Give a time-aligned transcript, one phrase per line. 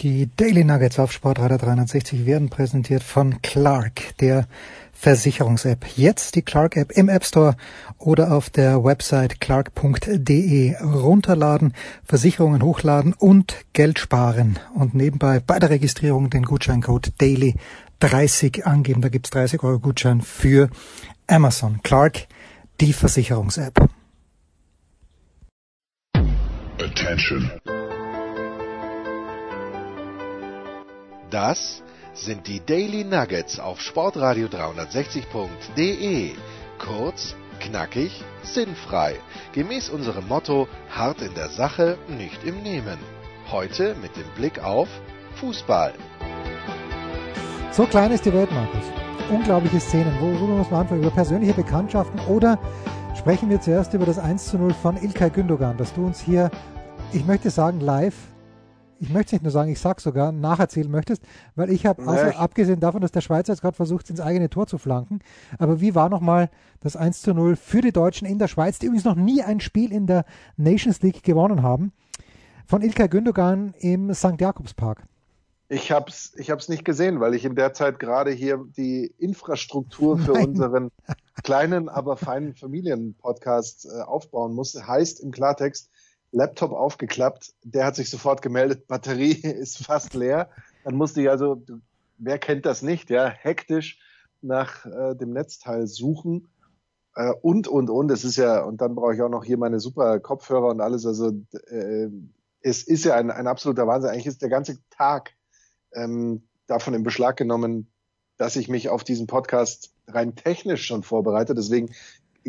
[0.00, 4.46] Die Daily Nuggets auf Sportradar 360 werden präsentiert von Clark, der
[4.92, 5.86] Versicherungs-App.
[5.96, 7.56] Jetzt die Clark-App im App Store
[7.98, 11.74] oder auf der Website clark.de runterladen,
[12.04, 14.60] Versicherungen hochladen und Geld sparen.
[14.72, 17.56] Und nebenbei bei der Registrierung den Gutscheincode Daily
[17.98, 19.00] 30 angeben.
[19.00, 20.70] Da gibt's 30 Euro Gutschein für
[21.26, 21.80] Amazon.
[21.82, 22.28] Clark,
[22.80, 23.88] die Versicherungs-App.
[26.78, 27.50] Attention.
[31.30, 31.82] Das
[32.14, 36.30] sind die Daily Nuggets auf Sportradio 360.de.
[36.78, 39.16] Kurz, knackig, sinnfrei.
[39.52, 42.96] Gemäß unserem Motto: hart in der Sache, nicht im Nehmen.
[43.52, 44.88] Heute mit dem Blick auf
[45.34, 45.92] Fußball.
[47.72, 48.84] So klein ist die Welt, Markus.
[49.28, 50.18] Unglaubliche Szenen.
[50.20, 51.02] Worüber muss man anfangen?
[51.02, 52.58] Über persönliche Bekanntschaften oder
[53.18, 56.50] sprechen wir zuerst über das 1 zu 0 von Ilkay Gündogan, das du uns hier,
[57.12, 58.14] ich möchte sagen, live
[59.00, 61.22] ich möchte nicht nur sagen, ich sag sogar, nacherzählen möchtest,
[61.54, 64.66] weil ich habe, also abgesehen davon, dass der Schweizer jetzt gerade versucht, ins eigene Tor
[64.66, 65.20] zu flanken,
[65.58, 66.50] aber wie war nochmal
[66.80, 69.60] das 1 zu 0 für die Deutschen in der Schweiz, die übrigens noch nie ein
[69.60, 70.24] Spiel in der
[70.56, 71.92] Nations League gewonnen haben,
[72.66, 74.40] von Ilkay Gündogan im St.
[74.40, 75.04] Jakobspark?
[75.70, 79.12] Ich habe es ich hab's nicht gesehen, weil ich in der Zeit gerade hier die
[79.18, 80.46] Infrastruktur für Nein.
[80.46, 80.90] unseren
[81.44, 84.86] kleinen, aber feinen Familienpodcast äh, aufbauen musste.
[84.86, 85.90] Heißt im Klartext,
[86.30, 90.50] Laptop aufgeklappt, der hat sich sofort gemeldet, Batterie ist fast leer.
[90.84, 91.62] Dann musste ich also,
[92.18, 93.98] wer kennt das nicht, ja, hektisch
[94.40, 96.48] nach äh, dem Netzteil suchen.
[97.14, 99.80] Äh, und, und, und, es ist ja, und dann brauche ich auch noch hier meine
[99.80, 101.04] super Kopfhörer und alles.
[101.06, 101.32] Also
[101.68, 102.08] äh,
[102.60, 104.10] es ist ja ein, ein absoluter Wahnsinn.
[104.10, 105.32] Eigentlich ist der ganze Tag
[105.92, 107.90] ähm, davon in Beschlag genommen,
[108.36, 111.54] dass ich mich auf diesen Podcast rein technisch schon vorbereite.
[111.54, 111.90] Deswegen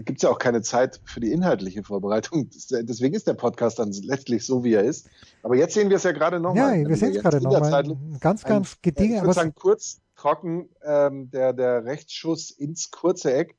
[0.02, 2.50] gibt es ja auch keine Zeit für die inhaltliche Vorbereitung.
[2.50, 5.09] Deswegen ist der Podcast dann letztlich so, wie er ist.
[5.44, 6.81] Aber jetzt sehen wir es ja gerade nochmal.
[6.81, 7.97] Ja, wir sehen es gerade nochmal.
[8.20, 9.16] Ganz, ganz gediegen.
[9.16, 13.55] Ich würde sagen, kurz, trocken, ähm, der, der Rechtsschuss ins kurze Eck.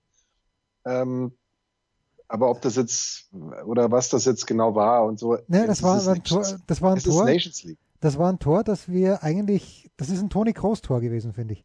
[0.84, 1.32] Ähm,
[2.28, 3.30] aber ob das jetzt,
[3.66, 5.36] oder was das jetzt genau war und so.
[5.48, 7.26] Ne, das, war ein Tor, das war ein Tor.
[8.00, 11.54] Das war ein Tor, das wir eigentlich, das ist ein Toni Kroos Tor gewesen, finde
[11.54, 11.64] ich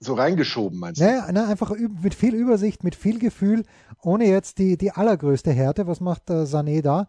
[0.00, 1.04] so reingeschoben, meinst du?
[1.04, 1.72] Naja, na, einfach
[2.02, 3.64] mit viel Übersicht, mit viel Gefühl,
[4.02, 5.86] ohne jetzt die, die allergrößte Härte.
[5.86, 7.08] Was macht äh, Sané da?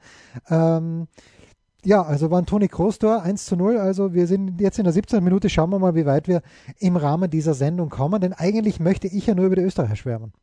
[0.50, 1.08] Ähm,
[1.86, 3.78] ja, also war ein Toni Kroos Tor, 1 zu 0.
[3.78, 5.24] Also wir sind jetzt in der 17.
[5.24, 5.50] Minute.
[5.50, 6.42] Schauen wir mal, wie weit wir
[6.80, 8.20] im Rahmen dieser Sendung kommen.
[8.20, 10.34] Denn eigentlich möchte ich ja nur über die Österreicher schwärmen.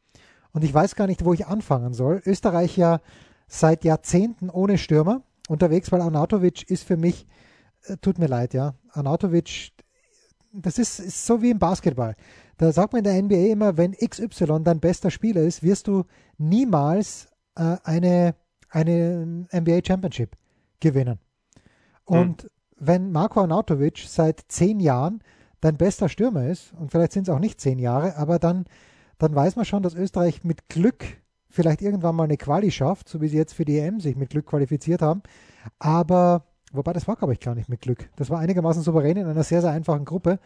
[0.53, 2.23] Und ich weiß gar nicht, wo ich anfangen soll.
[2.25, 3.01] Österreich ja
[3.49, 7.27] seit Jahrzehnten ohne Stürmer unterwegs, weil Arnautovic ist für mich,
[7.85, 8.75] äh, tut mir leid, ja.
[8.93, 9.73] Arnautovic,
[10.63, 12.17] das ist, ist so wie im Basketball.
[12.57, 16.05] Da sagt man in der NBA immer, wenn XY dein bester Spieler ist, wirst du
[16.39, 18.35] niemals äh, eine,
[18.71, 20.37] eine NBA Championship
[20.81, 21.19] gewinnen.
[22.05, 22.51] Und hm.
[22.79, 25.23] wenn Marco Arnautovic seit zehn Jahren
[25.61, 28.65] dein bester Stürmer ist, und vielleicht sind es auch nicht zehn Jahre, aber dann,
[29.19, 31.05] dann weiß man schon, dass Österreich mit Glück
[31.49, 34.31] vielleicht irgendwann mal eine Quali schafft, so wie sie jetzt für die EM sich mit
[34.31, 35.23] Glück qualifiziert haben.
[35.79, 36.45] Aber
[36.77, 38.09] Wobei, das war, glaube ich, gar nicht mit Glück.
[38.17, 40.39] Das war einigermaßen souverän in einer sehr, sehr einfachen Gruppe.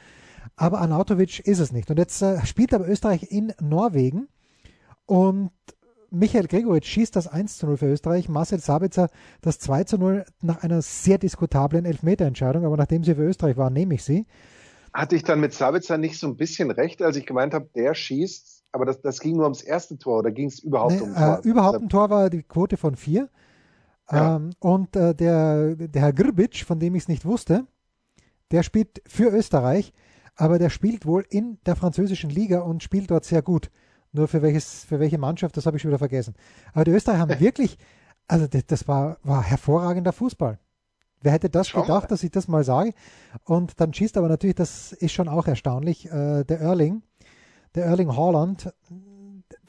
[0.56, 1.90] Aber Arnautovic ist es nicht.
[1.90, 4.28] Und jetzt äh, spielt aber Österreich in Norwegen.
[5.06, 5.50] Und
[6.10, 8.28] Michael Gregoritsch schießt das 1 zu 0 für Österreich.
[8.28, 12.64] Marcel Sabitzer das 2 zu 0 nach einer sehr diskutablen Elfmeterentscheidung.
[12.64, 14.26] Aber nachdem sie für Österreich war, nehme ich sie.
[14.92, 17.94] Hatte ich dann mit Sabitzer nicht so ein bisschen recht, als ich gemeint habe, der
[17.94, 21.14] schießt, aber das, das ging nur ums erste Tor oder ging es überhaupt nee, um
[21.14, 21.40] Tor?
[21.44, 23.28] Äh, überhaupt ein Tor war die Quote von vier.
[24.10, 24.36] Ja.
[24.36, 27.66] Ähm, und äh, der, der Herr Grbic, von dem ich es nicht wusste,
[28.50, 29.92] der spielt für Österreich,
[30.36, 33.70] aber der spielt wohl in der französischen Liga und spielt dort sehr gut.
[34.12, 36.34] Nur für, welches, für welche Mannschaft, das habe ich schon wieder vergessen.
[36.72, 37.78] Aber die Österreicher haben wirklich,
[38.26, 40.58] also das, das war, war hervorragender Fußball.
[41.22, 42.94] Wer hätte das Schau gedacht, dass ich das mal sage?
[43.44, 47.02] Und dann schießt aber natürlich, das ist schon auch erstaunlich, äh, der Erling,
[47.74, 48.72] der Erling Haaland,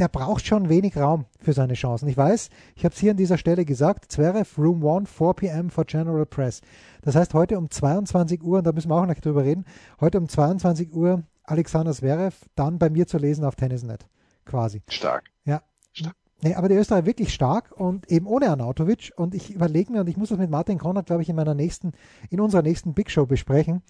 [0.02, 2.10] der braucht schon wenig Raum für seine Chancen.
[2.10, 5.70] Ich weiß, ich habe es hier an dieser Stelle gesagt, Zverev, Room 1, 4 p.m.
[5.70, 6.62] for General Press.
[7.04, 9.64] Das heißt, heute um 22 Uhr, und da müssen wir auch noch drüber reden,
[10.00, 14.08] heute um 22 Uhr Alexander Zverev, dann bei mir zu lesen auf Tennisnet,
[14.44, 14.82] quasi.
[14.90, 15.26] Stark.
[15.46, 15.62] Ja.
[15.94, 16.16] Stark.
[16.42, 19.12] Nee, aber der Österreicher wirklich stark und eben ohne Arnautovic.
[19.18, 21.54] Und ich überlege mir, und ich muss das mit Martin Konrad, glaube ich, in meiner
[21.54, 21.92] nächsten,
[22.32, 23.84] in unserer nächsten Big Show besprechen.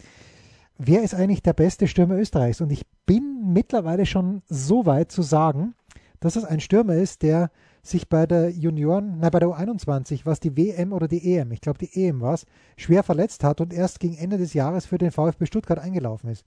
[0.77, 2.59] Wer ist eigentlich der beste Stürmer Österreichs?
[2.59, 5.73] Und ich bin mittlerweile schon so weit zu sagen,
[6.21, 7.51] dass es ein Stürmer ist, der
[7.83, 11.61] sich bei der Junioren, nein, bei der U21, was die WM oder die EM, ich
[11.61, 12.45] glaube die EM war es,
[12.77, 16.45] schwer verletzt hat und erst gegen Ende des Jahres für den VfB Stuttgart eingelaufen ist.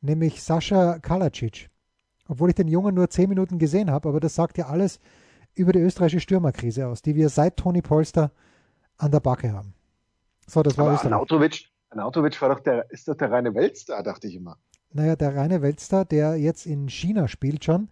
[0.00, 1.68] Nämlich Sascha Kalacic.
[2.26, 4.98] Obwohl ich den Jungen nur zehn Minuten gesehen habe, aber das sagt ja alles
[5.54, 8.32] über die österreichische Stürmerkrise aus, die wir seit Toni Polster
[8.96, 9.74] an der Backe haben.
[10.46, 11.12] So, das war aber Österreich.
[11.12, 14.56] Arnautovic, Anautovic war doch der, ist doch der reine Weltstar, dachte ich immer.
[14.94, 17.90] Naja, der reine Weltstar, der jetzt in China spielt schon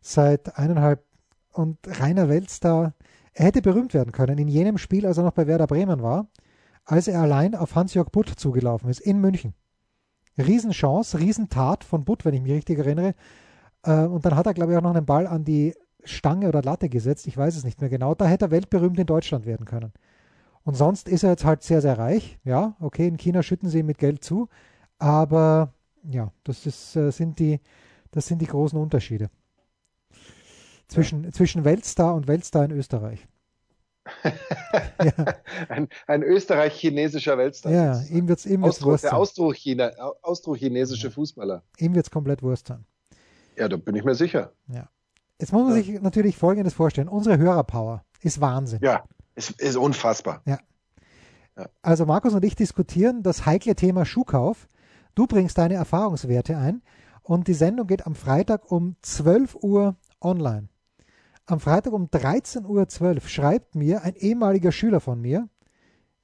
[0.00, 1.04] seit eineinhalb
[1.52, 2.94] und reiner Weltstar.
[3.32, 6.28] Er hätte berühmt werden können in jenem Spiel, als er noch bei Werder Bremen war,
[6.84, 9.54] als er allein auf Hans-Jörg Butt zugelaufen ist in München.
[10.38, 13.14] Riesenchance, Riesentat von Butt, wenn ich mich richtig erinnere.
[13.82, 15.74] Äh, und dann hat er, glaube ich, auch noch einen Ball an die
[16.04, 17.26] Stange oder Latte gesetzt.
[17.26, 18.14] Ich weiß es nicht mehr genau.
[18.14, 19.92] Da hätte er weltberühmt in Deutschland werden können.
[20.64, 22.38] Und sonst ist er jetzt halt sehr, sehr reich.
[22.44, 24.48] Ja, okay, in China schütten sie ihm mit Geld zu.
[24.98, 25.74] Aber
[26.04, 27.60] ja, das, ist, äh, sind, die,
[28.10, 29.30] das sind die großen Unterschiede
[30.90, 31.30] zwischen, ja.
[31.30, 33.26] zwischen Weltstar und Weltstar in Österreich.
[34.24, 35.34] ja.
[35.68, 37.72] ein, ein österreich-chinesischer Weltstar.
[37.72, 41.10] Ja, ihm wird es ihm wird's Ausdruck, Der Ausdruck-chinesische Ausdruck ja.
[41.10, 41.62] Fußballer.
[41.78, 42.84] Ihm wird es komplett Wurst sein.
[43.56, 44.52] Ja, da bin ich mir sicher.
[44.68, 44.88] Ja.
[45.38, 45.82] Jetzt muss man ja.
[45.82, 47.08] sich natürlich Folgendes vorstellen.
[47.08, 48.80] Unsere Hörerpower ist Wahnsinn.
[48.82, 49.04] Ja,
[49.34, 50.42] ist, ist unfassbar.
[50.46, 50.58] Ja.
[51.82, 54.66] Also Markus und ich diskutieren das heikle Thema Schuhkauf.
[55.14, 56.82] Du bringst deine Erfahrungswerte ein
[57.22, 60.69] und die Sendung geht am Freitag um 12 Uhr online.
[61.46, 65.48] Am Freitag um 13.12 Uhr schreibt mir ein ehemaliger Schüler von mir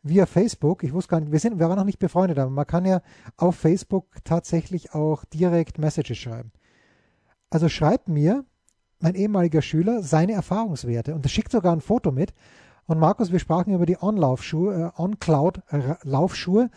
[0.09, 2.67] via Facebook, ich wusste gar nicht, wir, sind, wir waren noch nicht befreundet, aber man
[2.67, 3.03] kann ja
[3.37, 6.53] auf Facebook tatsächlich auch direkt Messages schreiben.
[7.51, 8.45] Also schreibt mir
[9.01, 12.35] mein ehemaliger Schüler seine Erfahrungswerte und er schickt sogar ein Foto mit.
[12.87, 16.71] Und Markus, wir sprachen über die On-Laufschuhe, äh, On-Cloud-Laufschuhe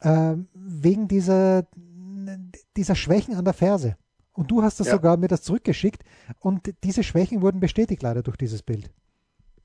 [0.00, 1.66] äh, wegen dieser,
[2.76, 3.96] dieser Schwächen an der Ferse.
[4.32, 4.94] Und du hast das ja.
[4.94, 6.02] sogar mir das zurückgeschickt
[6.38, 8.90] und diese Schwächen wurden bestätigt leider durch dieses Bild.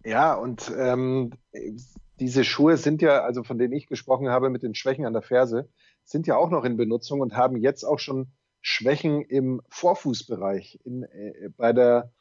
[0.04, 1.32] Ja, und ähm,
[2.20, 5.22] diese Schuhe sind ja, also von denen ich gesprochen habe mit den Schwächen an der
[5.22, 5.70] Ferse,
[6.04, 8.32] sind ja auch noch in Benutzung und haben jetzt auch schon
[8.62, 12.12] Schwächen im Vorfußbereich, in, äh, bei der,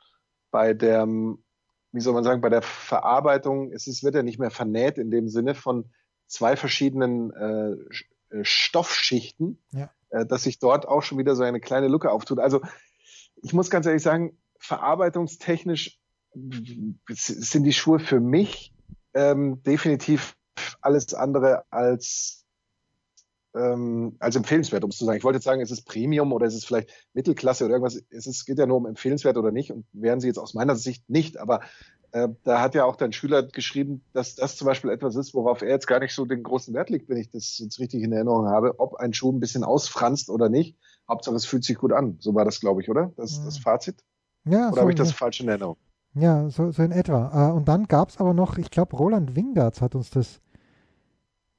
[0.50, 3.72] bei der, wie soll man sagen, bei der Verarbeitung.
[3.72, 5.90] Es ist, wird ja nicht mehr vernäht in dem Sinne von
[6.26, 9.62] zwei verschiedenen äh, Stoffschichten.
[9.72, 9.90] Ja.
[10.14, 12.38] Äh, dass sich dort auch schon wieder so eine kleine Lücke auftut.
[12.38, 12.60] Also
[13.42, 15.98] ich muss ganz ehrlich sagen, verarbeitungstechnisch
[17.10, 18.72] sind die Schuhe für mich
[19.12, 20.36] ähm, definitiv
[20.80, 22.44] alles andere als
[23.56, 25.18] ähm, als empfehlenswert, um es zu sagen.
[25.18, 28.02] Ich wollte jetzt sagen, ist es Premium oder ist es vielleicht Mittelklasse oder irgendwas.
[28.10, 30.74] Es ist, geht ja nur um empfehlenswert oder nicht und wären sie jetzt aus meiner
[30.76, 31.38] Sicht nicht.
[31.38, 31.60] Aber
[32.44, 35.68] da hat ja auch dein Schüler geschrieben, dass das zum Beispiel etwas ist, worauf er
[35.68, 38.48] jetzt gar nicht so den großen Wert legt, wenn ich das jetzt richtig in Erinnerung
[38.48, 40.76] habe, ob ein Schuh ein bisschen ausfranst oder nicht.
[41.08, 42.16] Hauptsache es fühlt sich gut an.
[42.20, 43.12] So war das, glaube ich, oder?
[43.16, 44.04] Das ist das Fazit.
[44.44, 45.76] Ja, oder so habe ich das falsch in Erinnerung?
[46.14, 47.50] Ja, so, so in etwa.
[47.50, 50.40] Äh, und dann gab es aber noch, ich glaube, Roland Wingards hat uns das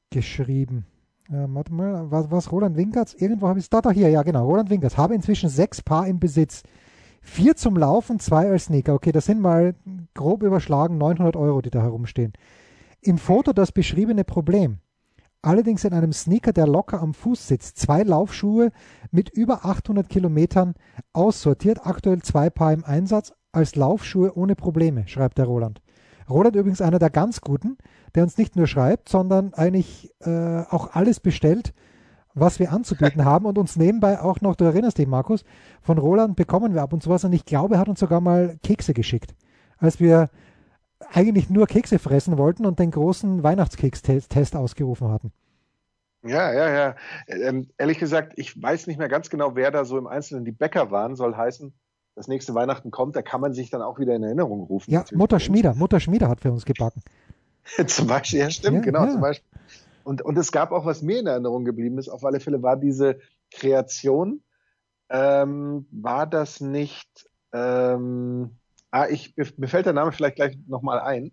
[0.09, 0.85] geschrieben.
[1.29, 3.13] Äh, warte mal, was, was Roland Wingards?
[3.13, 3.69] Irgendwo habe ich es.
[3.69, 4.45] Da, da, hier, ja, genau.
[4.45, 6.63] Roland Wingards habe inzwischen sechs Paar im Besitz.
[7.25, 8.93] Vier zum Laufen, zwei als Sneaker.
[8.93, 9.73] Okay, das sind mal
[10.13, 12.33] grob überschlagen 900 Euro, die da herumstehen.
[13.01, 14.77] Im Foto das beschriebene Problem.
[15.41, 17.77] Allerdings in einem Sneaker, der locker am Fuß sitzt.
[17.77, 18.71] Zwei Laufschuhe
[19.11, 20.75] mit über 800 Kilometern
[21.13, 21.85] aussortiert.
[21.85, 25.81] Aktuell zwei Paar im Einsatz als Laufschuhe ohne Probleme, schreibt der Roland.
[26.29, 27.77] Roland übrigens einer der ganz guten,
[28.13, 31.73] der uns nicht nur schreibt, sondern eigentlich äh, auch alles bestellt,
[32.35, 35.43] was wir anzubieten haben und uns nebenbei auch noch, du erinnerst dich, Markus,
[35.81, 38.21] von Roland bekommen wir ab und zu was und ich glaube, er hat uns sogar
[38.21, 39.33] mal Kekse geschickt,
[39.77, 40.29] als wir
[41.11, 45.31] eigentlich nur Kekse fressen wollten und den großen Weihnachtskekstest ausgerufen hatten.
[46.23, 46.95] Ja, ja, ja.
[47.27, 50.51] Ähm, ehrlich gesagt, ich weiß nicht mehr ganz genau, wer da so im Einzelnen die
[50.51, 51.71] Bäcker waren, soll heißen,
[52.15, 54.91] das nächste Weihnachten kommt, da kann man sich dann auch wieder in Erinnerung rufen.
[54.91, 57.03] Ja, Mutter Schmieder, Mutter Schmieder hat für uns gebacken.
[57.87, 59.11] zum Beispiel, ja, stimmt, ja, genau, ja.
[59.11, 59.54] zum Beispiel.
[60.05, 62.77] Und, und es gab auch, was mir in Erinnerung geblieben ist, auf alle Fälle war
[62.77, 63.19] diese
[63.51, 64.43] Kreation,
[65.09, 68.51] ähm, war das nicht, ähm,
[68.91, 71.31] ah, ich, mir fällt der Name vielleicht gleich nochmal ein,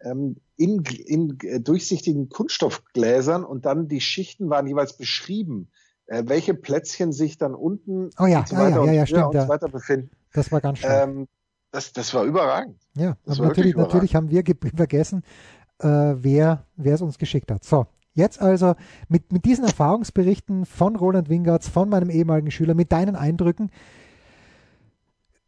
[0.00, 5.70] ähm, in, in äh, durchsichtigen Kunststoffgläsern und dann die Schichten waren jeweils beschrieben,
[6.06, 9.08] äh, welche Plätzchen sich dann unten oh ja, und so weiter ja, ja, ja, und,
[9.08, 10.10] stimmt, und so weiter befinden.
[10.32, 10.90] Das war ganz schön.
[10.92, 11.28] Ähm,
[11.70, 12.80] das, das war überragend.
[12.94, 14.42] Ja, aber natürlich, natürlich haben wir
[14.74, 15.22] vergessen,
[15.78, 17.62] äh, wer, wer es uns geschickt hat.
[17.62, 17.86] So,
[18.18, 18.74] Jetzt also
[19.08, 23.70] mit, mit diesen Erfahrungsberichten von Roland Wingards, von meinem ehemaligen Schüler, mit deinen Eindrücken,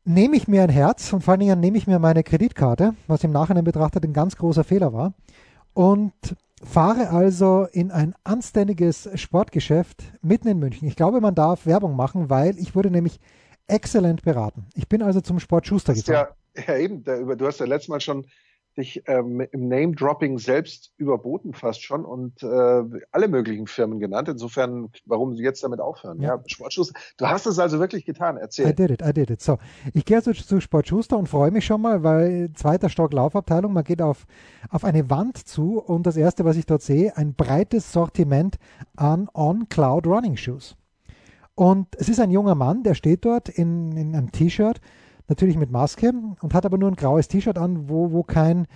[0.04, 3.24] nehme ich mir ein Herz und vor allen Dingen nehme ich mir meine Kreditkarte, was
[3.24, 5.14] im Nachhinein betrachtet ein ganz großer Fehler war,
[5.74, 6.12] und
[6.62, 10.86] fahre also in ein anständiges Sportgeschäft mitten in München.
[10.86, 13.18] Ich glaube, man darf Werbung machen, weil ich wurde nämlich
[13.66, 14.66] exzellent beraten.
[14.74, 16.28] Ich bin also zum Sport Schuster gefahren.
[16.56, 18.26] Ja, ja, eben, du hast ja letztes Mal schon
[18.80, 22.46] dich ähm, im Name-Dropping selbst überboten fast schon und äh,
[23.12, 24.28] alle möglichen Firmen genannt.
[24.28, 26.20] Insofern, warum sie jetzt damit aufhören?
[26.20, 26.98] Ja, ja Sportschuster.
[27.16, 28.36] Du hast es also wirklich getan.
[28.36, 28.68] Erzähl.
[28.68, 29.40] I did it, I did it.
[29.40, 29.58] So,
[29.94, 33.84] ich gehe also zu Sportschuster und freue mich schon mal, weil zweiter Stock Laufabteilung, man
[33.84, 34.26] geht auf,
[34.70, 38.56] auf eine Wand zu und das erste, was ich dort sehe, ein breites Sortiment
[38.96, 40.76] an On-Cloud Running Shoes.
[41.54, 44.80] Und es ist ein junger Mann, der steht dort in, in einem T-Shirt,
[45.30, 48.66] natürlich mit Maske und hat aber nur ein graues T-Shirt an, wo, wo kein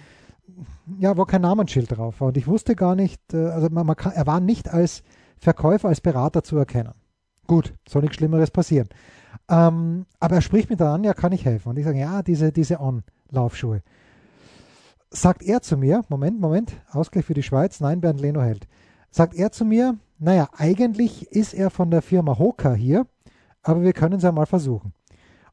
[0.98, 2.28] ja, wo kein Namensschild drauf war.
[2.28, 5.02] Und ich wusste gar nicht, äh, also man, man kann, er war nicht als
[5.38, 6.94] Verkäufer, als Berater zu erkennen.
[7.46, 8.88] Gut, soll nichts Schlimmeres passieren.
[9.48, 11.70] Ähm, aber er spricht mich dann an, ja, kann ich helfen?
[11.70, 13.82] Und ich sage, ja, diese, diese On-Laufschuhe.
[15.10, 18.66] Sagt er zu mir, Moment, Moment, Ausgleich für die Schweiz, nein, Bernd Leno hält.
[19.10, 23.06] Sagt er zu mir, naja, eigentlich ist er von der Firma Hoka hier,
[23.62, 24.92] aber wir können es ja mal versuchen.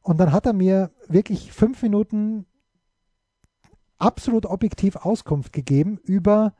[0.02, 2.46] Und dann hat er mir wirklich fünf Minuten
[3.98, 6.54] absolut objektiv Auskunft gegeben über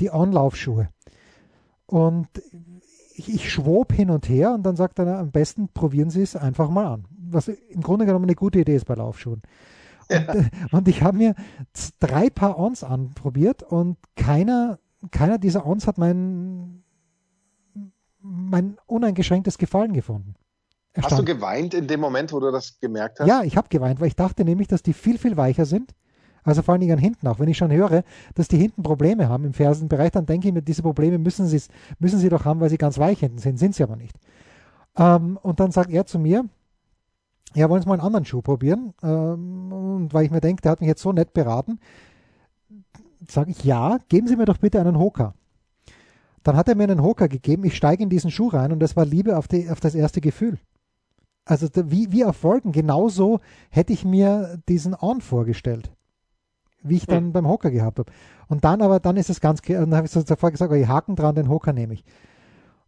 [0.00, 0.88] die Onlaufschuhe.
[1.86, 2.28] Und
[3.14, 6.36] ich, ich schwob hin und her und dann sagt er, am besten probieren Sie es
[6.36, 7.04] einfach mal an.
[7.28, 9.42] Was im Grunde genommen eine gute Idee ist bei Laufschuhen.
[10.10, 10.18] Ja.
[10.18, 11.34] Und, äh, und, ich habe mir
[12.00, 14.78] drei Paar Ons anprobiert und keiner,
[15.10, 16.82] keiner dieser Ons hat mein,
[18.20, 20.34] mein uneingeschränktes Gefallen gefunden.
[21.02, 23.26] Hast du geweint in dem Moment, wo du das gemerkt hast?
[23.26, 25.94] Ja, ich habe geweint, weil ich dachte nämlich, dass die viel, viel weicher sind.
[26.42, 27.40] Also vor allen Dingen an hinten auch.
[27.40, 30.62] Wenn ich schon höre, dass die hinten Probleme haben im Fersenbereich, dann denke ich mir,
[30.62, 31.60] diese Probleme müssen sie,
[31.98, 33.58] müssen sie doch haben, weil sie ganz weich hinten sind.
[33.58, 34.16] Sind sie aber nicht.
[34.96, 36.44] Ähm, und dann sagt er zu mir,
[37.54, 38.94] ja, wollen Sie mal einen anderen Schuh probieren?
[39.02, 41.80] Ähm, und weil ich mir denke, der hat mich jetzt so nett beraten,
[43.28, 45.34] sage ich, ja, geben Sie mir doch bitte einen Hoka.
[46.42, 48.94] Dann hat er mir einen Hoka gegeben, ich steige in diesen Schuh rein und das
[48.94, 50.58] war Liebe auf, die, auf das erste Gefühl.
[51.46, 53.38] Also wie, wie erfolgen, genauso
[53.70, 55.92] hätte ich mir diesen On vorgestellt,
[56.82, 57.32] wie ich dann mhm.
[57.32, 58.12] beim Hocker gehabt habe.
[58.48, 61.14] Und dann aber, dann ist es ganz klar, dann habe ich sofort gesagt, okay, Haken
[61.14, 62.04] dran, den Hocker nehme ich.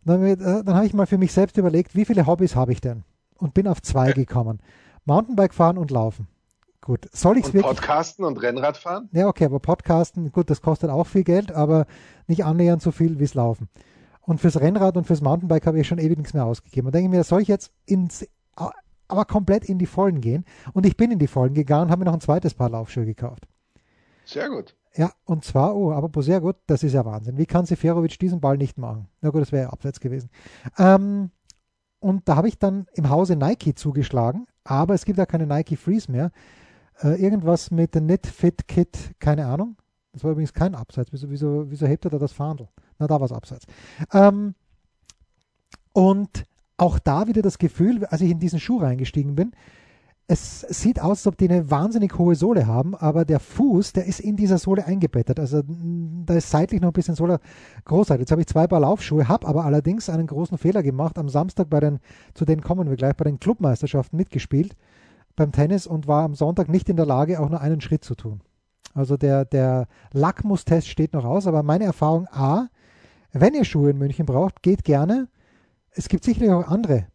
[0.04, 2.80] dann, äh, dann habe ich mal für mich selbst überlegt, wie viele Hobbys habe ich
[2.80, 3.04] denn?
[3.38, 4.58] Und bin auf zwei gekommen.
[5.04, 6.26] Mountainbike fahren und laufen.
[6.80, 7.76] Gut, soll ich es wirklich?
[7.76, 9.08] Podcasten und Rennrad fahren?
[9.12, 11.86] Ja, okay, aber Podcasten, gut, das kostet auch viel Geld, aber
[12.26, 13.68] nicht annähernd so viel wie es Laufen.
[14.20, 16.86] Und fürs Rennrad und fürs Mountainbike habe ich schon ewig nichts mehr ausgegeben.
[16.88, 18.26] Und denke mir, soll ich jetzt ins
[19.08, 20.44] aber komplett in die Vollen gehen.
[20.72, 23.48] Und ich bin in die Vollen gegangen, habe mir noch ein zweites Paar Laufschuhe gekauft.
[24.24, 24.76] Sehr gut.
[24.94, 27.38] Ja, und zwar, oh, aber sehr gut, das ist ja Wahnsinn.
[27.38, 29.08] Wie kann Seferovic diesen Ball nicht machen?
[29.20, 30.30] Na gut, das wäre ja abseits gewesen.
[30.76, 31.30] Ähm,
[32.00, 35.76] und da habe ich dann im Hause Nike zugeschlagen, aber es gibt ja keine Nike
[35.76, 36.30] Freeze mehr.
[37.00, 39.76] Äh, irgendwas mit der Knit Fit Kit, keine Ahnung.
[40.12, 41.12] Das war übrigens kein Abseits.
[41.12, 42.68] Wieso, wieso, wieso hebt er da das Fahndel?
[42.98, 43.66] Na, da war es Abseits.
[44.12, 44.54] Ähm,
[45.92, 46.44] und
[46.78, 49.52] auch da wieder das Gefühl, als ich in diesen Schuh reingestiegen bin,
[50.30, 54.04] es sieht aus, als ob die eine wahnsinnig hohe Sohle haben, aber der Fuß, der
[54.04, 55.40] ist in dieser Sohle eingebettet.
[55.40, 57.40] Also da ist seitlich noch ein bisschen Sohle
[57.86, 58.20] großartig.
[58.20, 61.18] Jetzt habe ich zwei Paar Laufschuhe, habe aber allerdings einen großen Fehler gemacht.
[61.18, 61.98] Am Samstag bei den,
[62.34, 64.76] zu denen kommen wir gleich, bei den Clubmeisterschaften mitgespielt
[65.34, 68.14] beim Tennis und war am Sonntag nicht in der Lage, auch nur einen Schritt zu
[68.14, 68.42] tun.
[68.92, 72.66] Also der, der Lackmustest steht noch aus, aber meine Erfahrung A,
[73.32, 75.28] wenn ihr Schuhe in München braucht, geht gerne
[75.98, 77.08] es gibt sicherlich auch andere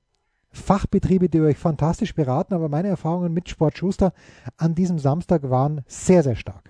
[0.52, 4.14] Fachbetriebe, die euch fantastisch beraten, aber meine Erfahrungen mit Sport Schuster
[4.58, 6.70] an diesem Samstag waren sehr, sehr stark.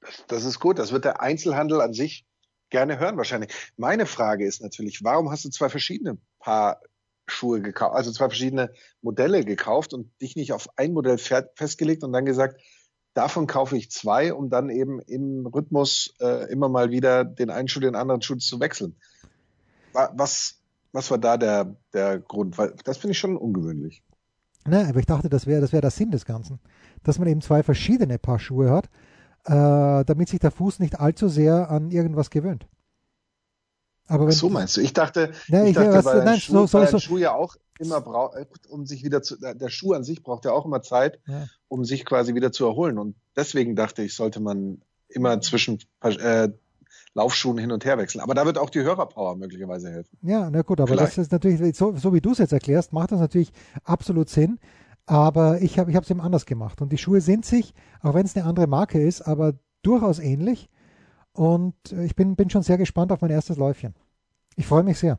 [0.00, 0.78] Das, das ist gut.
[0.80, 2.26] Das wird der Einzelhandel an sich
[2.68, 3.54] gerne hören wahrscheinlich.
[3.76, 6.80] Meine Frage ist natürlich, warum hast du zwei verschiedene Paar
[7.26, 12.12] Schuhe gekauft, also zwei verschiedene Modelle gekauft und dich nicht auf ein Modell festgelegt und
[12.12, 12.60] dann gesagt,
[13.14, 17.68] davon kaufe ich zwei, um dann eben im Rhythmus äh, immer mal wieder den einen
[17.68, 18.96] Schuh, den anderen Schuh zu wechseln
[19.94, 20.56] was,
[20.92, 22.58] was war da der, der Grund?
[22.58, 24.02] Weil das finde ich schon ungewöhnlich.
[24.66, 26.58] Ne, aber ich dachte, das wäre das wär der Sinn des Ganzen.
[27.02, 28.86] Dass man eben zwei verschiedene Paar Schuhe hat,
[29.44, 32.66] äh, damit sich der Fuß nicht allzu sehr an irgendwas gewöhnt.
[34.06, 34.80] Aber wenn, so meinst du?
[34.80, 37.18] Ich dachte, ne, ich, ich dachte, was, weil, nein, Schuh, so, so, weil so, Schuh
[37.18, 38.36] ja auch immer braucht,
[38.68, 41.46] um sich wieder zu, der Schuh an sich braucht ja auch immer Zeit, ja.
[41.68, 42.98] um sich quasi wieder zu erholen.
[42.98, 46.48] Und deswegen dachte ich, sollte man immer zwischen äh,
[47.14, 48.20] Laufschuhen hin und her wechseln.
[48.20, 50.18] Aber da wird auch die Hörerpower möglicherweise helfen.
[50.22, 51.16] Ja, na gut, aber Vielleicht.
[51.16, 53.52] das ist natürlich, so, so wie du es jetzt erklärst, macht das natürlich
[53.84, 54.58] absolut Sinn.
[55.06, 56.80] Aber ich habe ich es eben anders gemacht.
[56.80, 60.68] Und die Schuhe sind sich, auch wenn es eine andere Marke ist, aber durchaus ähnlich.
[61.32, 63.94] Und ich bin, bin schon sehr gespannt auf mein erstes Läufchen.
[64.56, 65.18] Ich freue mich sehr.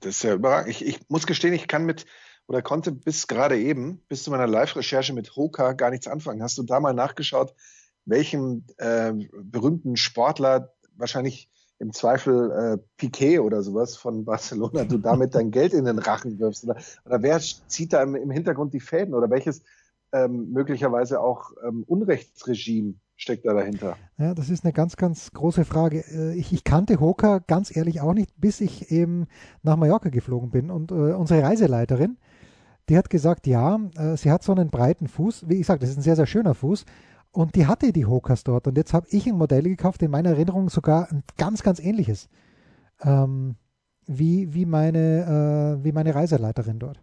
[0.00, 0.70] Das ist ja überragend.
[0.70, 2.06] Ich, ich muss gestehen, ich kann mit
[2.48, 6.42] oder konnte bis gerade eben, bis zu meiner Live-Recherche mit Hoka gar nichts anfangen.
[6.42, 7.54] Hast du da mal nachgeschaut,
[8.08, 9.12] welchem äh,
[9.42, 11.48] berühmten Sportler, wahrscheinlich
[11.78, 16.38] im Zweifel äh, Piquet oder sowas von Barcelona, du damit dein Geld in den Rachen
[16.38, 16.64] wirfst?
[16.64, 19.14] Oder, oder wer zieht da im, im, Hintergrund die Fäden?
[19.14, 19.62] Oder welches
[20.12, 23.96] ähm, möglicherweise auch ähm, Unrechtsregime steckt da dahinter?
[24.16, 26.04] Ja, das ist eine ganz, ganz große Frage.
[26.10, 29.26] Äh, ich, ich kannte Hoka ganz ehrlich auch nicht, bis ich eben
[29.62, 30.70] nach Mallorca geflogen bin.
[30.70, 32.16] Und äh, unsere Reiseleiterin,
[32.88, 35.48] die hat gesagt, ja, äh, sie hat so einen breiten Fuß.
[35.48, 36.84] Wie ich sage, das ist ein sehr, sehr schöner Fuß.
[37.38, 38.66] Und die hatte die Hokas dort.
[38.66, 42.28] Und jetzt habe ich ein Modell gekauft, in meiner Erinnerung sogar ein ganz, ganz ähnliches.
[43.00, 43.54] Ähm,
[44.08, 47.00] wie, wie, meine, äh, wie meine Reiseleiterin dort.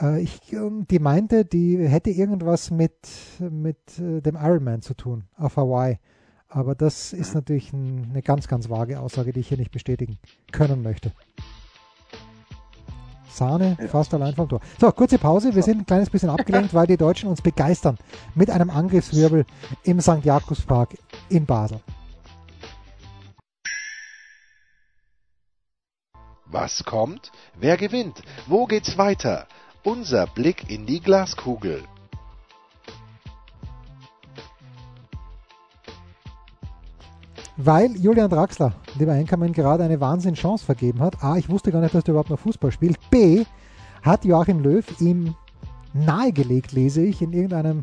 [0.00, 2.94] Äh, ich, ähm, die meinte, die hätte irgendwas mit,
[3.40, 5.98] mit äh, dem Ironman zu tun auf Hawaii.
[6.46, 7.38] Aber das ist mhm.
[7.38, 10.16] natürlich ein, eine ganz, ganz vage Aussage, die ich hier nicht bestätigen
[10.52, 11.10] können möchte.
[13.36, 13.88] Sahne, ja.
[13.88, 14.60] fast allein vom Tor.
[14.80, 15.54] So, kurze Pause.
[15.54, 17.98] Wir sind ein kleines bisschen abgelenkt, weil die Deutschen uns begeistern
[18.34, 19.44] mit einem Angriffswirbel
[19.82, 20.24] im St.
[20.24, 20.96] Jakobspark
[21.28, 21.80] in Basel.
[26.46, 27.32] Was kommt?
[27.58, 28.22] Wer gewinnt?
[28.46, 29.48] Wo geht's weiter?
[29.82, 31.82] Unser Blick in die Glaskugel.
[37.56, 41.22] Weil Julian Draxler, lieber Einkommen, gerade eine Wahnsinnschance vergeben hat.
[41.22, 42.98] A, ich wusste gar nicht, dass der überhaupt noch Fußball spielt.
[43.10, 43.44] B,
[44.02, 45.34] hat Joachim Löw ihm
[45.92, 47.82] nahegelegt, lese ich, in irgendeinem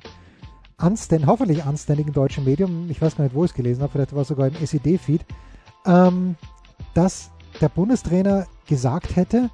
[0.77, 4.13] anständ, hoffentlich anständigen deutschen Medium, ich weiß gar nicht, wo ich es gelesen habe, vielleicht
[4.13, 5.25] war es sogar im SED-Feed,
[5.85, 6.35] ähm,
[6.93, 9.49] dass der Bundestrainer gesagt hätte,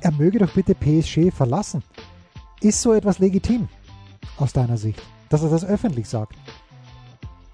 [0.00, 1.82] er möge doch bitte PSG verlassen.
[2.60, 3.68] Ist so etwas legitim
[4.36, 6.34] aus deiner Sicht, dass er das öffentlich sagt?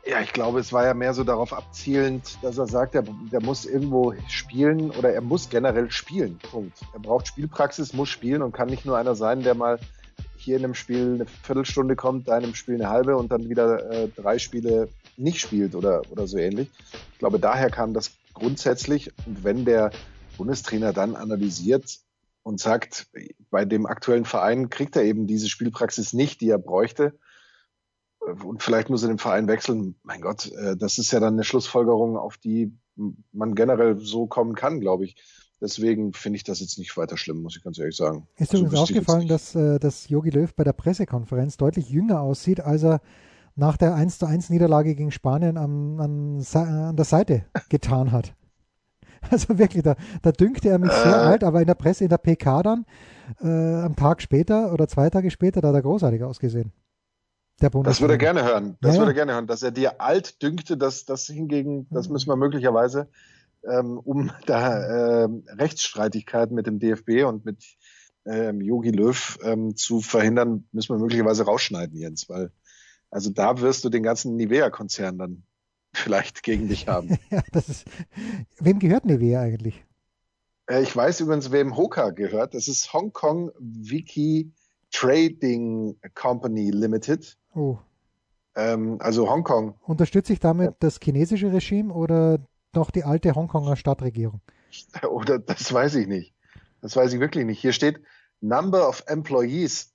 [0.07, 3.43] Ja, ich glaube, es war ja mehr so darauf abzielend, dass er sagt, er, der
[3.43, 6.39] muss irgendwo spielen oder er muss generell spielen.
[6.51, 6.79] Punkt.
[6.95, 9.79] Er braucht Spielpraxis, muss spielen und kann nicht nur einer sein, der mal
[10.37, 13.51] hier in einem Spiel eine Viertelstunde kommt, da in einem Spiel eine halbe und dann
[13.51, 14.89] wieder äh, drei Spiele
[15.19, 16.71] nicht spielt oder, oder so ähnlich.
[17.13, 19.13] Ich glaube, daher kam das grundsätzlich.
[19.27, 19.91] Und wenn der
[20.39, 22.01] Bundestrainer dann analysiert,
[22.43, 23.09] und sagt,
[23.51, 27.19] bei dem aktuellen Verein kriegt er eben diese Spielpraxis nicht, die er bräuchte.
[28.45, 29.95] Und vielleicht muss er den Verein wechseln.
[30.03, 32.73] Mein Gott, äh, das ist ja dann eine Schlussfolgerung, auf die
[33.33, 35.17] man generell so kommen kann, glaube ich.
[35.61, 38.27] Deswegen finde ich das jetzt nicht weiter schlimm, muss ich ganz ehrlich sagen.
[38.37, 42.61] Ist übrigens so aufgefallen, dass, äh, dass Jogi Löw bei der Pressekonferenz deutlich jünger aussieht,
[42.61, 43.01] als er
[43.57, 48.35] nach der 1 zu 1 Niederlage gegen Spanien an, an, an der Seite getan hat.
[49.31, 51.27] Also wirklich, da, da dünkte er mich sehr äh.
[51.27, 52.87] alt, aber in der Presse, in der PK dann,
[53.43, 56.73] äh, am Tag später oder zwei Tage später, da hat er großartig ausgesehen.
[57.61, 58.79] Der das würde er gerne hören.
[58.81, 59.47] Das ja, würde er gerne hören.
[59.47, 63.09] Dass er dir alt dünkte, dass das hingegen, das müssen wir möglicherweise,
[63.69, 67.65] ähm, um da äh, Rechtsstreitigkeiten mit dem DFB und mit
[68.27, 72.51] ähm, Yogi Löw ähm, zu verhindern, müssen wir möglicherweise rausschneiden, Jens, weil
[73.11, 75.43] also da wirst du den ganzen Nivea-Konzern dann
[75.93, 77.19] vielleicht gegen dich haben.
[77.31, 77.87] ja, das ist,
[78.59, 79.85] wem gehört Nivea eigentlich?
[80.67, 82.55] Äh, ich weiß übrigens, wem Hoka gehört.
[82.55, 84.53] Das ist Hong Kong Wiki
[84.93, 87.37] Trading Company Limited.
[87.55, 87.79] Oh.
[88.57, 89.75] Ähm, also Hongkong.
[89.87, 92.39] Unterstütze ich damit das chinesische Regime oder
[92.75, 94.41] noch die alte Hongkonger Stadtregierung?
[95.09, 96.35] Oder das weiß ich nicht.
[96.81, 97.61] Das weiß ich wirklich nicht.
[97.61, 98.01] Hier steht
[98.41, 99.93] Number of Employees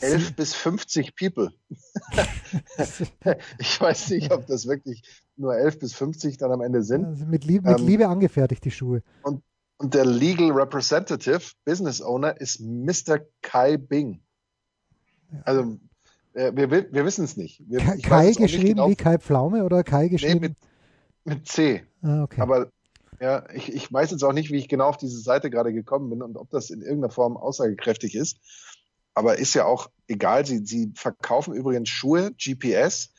[0.00, 1.52] 11 bis 50 People.
[3.58, 5.02] ich weiß nicht, ob das wirklich
[5.36, 7.04] nur 11 bis 50 dann am Ende sind.
[7.04, 9.02] Also mit, Liebe, mit ähm, Liebe angefertigt, die Schuhe.
[9.22, 9.42] Und,
[9.78, 13.20] und der Legal Representative, Business Owner, ist Mr.
[13.42, 14.23] Kai Bing.
[15.44, 15.78] Also,
[16.34, 17.62] äh, wir, wir wissen es nicht.
[17.66, 18.88] Wir, Kai geschrieben genau.
[18.88, 20.40] wie Kai Pflaume oder Kai geschrieben?
[20.40, 20.56] Nee, mit,
[21.24, 21.84] mit C.
[22.02, 22.40] Ah, okay.
[22.40, 22.70] Aber
[23.20, 26.10] ja, ich, ich weiß jetzt auch nicht, wie ich genau auf diese Seite gerade gekommen
[26.10, 28.38] bin und ob das in irgendeiner Form aussagekräftig ist
[29.14, 30.44] aber ist ja auch egal.
[30.44, 33.12] Sie, sie verkaufen übrigens Schuhe, GPS,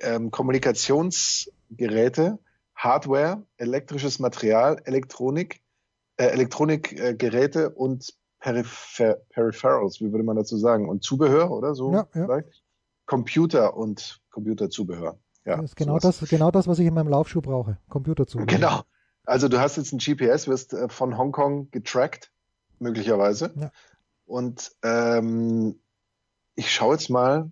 [0.00, 2.38] ähm, Kommunikationsgeräte,
[2.74, 5.60] Hardware, elektrisches Material, Elektronik,
[6.16, 8.14] äh, Elektronikgeräte äh, und
[8.46, 10.88] Peripher Peripherals, wie würde man dazu sagen?
[10.88, 11.92] Und Zubehör, oder so?
[11.92, 12.42] Ja, ja.
[13.04, 15.18] Computer und Computerzubehör.
[15.44, 17.78] Ja, das ist genau das, genau das, was ich in meinem Laufschuh brauche.
[17.88, 18.46] Computerzubehör.
[18.46, 18.82] Genau.
[19.24, 22.30] Also du hast jetzt ein GPS, wirst äh, von Hongkong getrackt,
[22.78, 23.52] möglicherweise.
[23.56, 23.72] Ja.
[24.26, 25.80] Und ähm,
[26.54, 27.50] ich schaue jetzt mal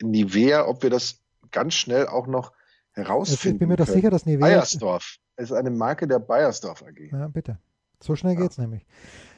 [0.00, 2.52] Nivea, ob wir das ganz schnell auch noch
[2.92, 3.56] herausfinden.
[3.56, 4.46] Ich bin mir doch sicher, dass Nivea.
[4.46, 7.10] Bayersdorf ist eine Marke der Bayersdorf AG.
[7.10, 7.58] Ja, bitte.
[8.02, 8.62] So schnell geht's ja.
[8.62, 8.84] nämlich.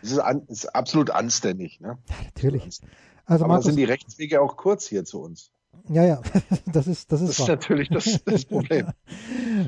[0.02, 1.80] Es ist, an, ist, absolut anständig.
[1.80, 1.98] Ne?
[2.08, 2.80] Ja, natürlich.
[3.26, 5.50] Also, Aber Markus, sind die Rechtswege auch kurz hier zu uns?
[5.88, 6.20] Ja, ja,
[6.72, 8.88] das ist das ist, das ist natürlich das, das Problem.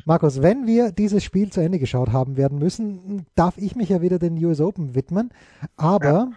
[0.04, 4.02] Markus, wenn wir dieses Spiel zu Ende geschaut haben werden müssen, darf ich mich ja
[4.02, 5.30] wieder den US Open widmen.
[5.76, 6.30] Aber ja.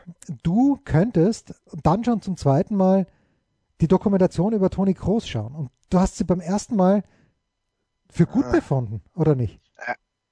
[0.44, 3.08] du könntest dann schon zum zweiten Mal
[3.82, 5.56] die Dokumentation über Toni Kroos schauen.
[5.56, 7.04] Und du hast sie beim ersten Mal
[8.10, 8.52] für gut ah.
[8.52, 9.62] befunden, oder nicht?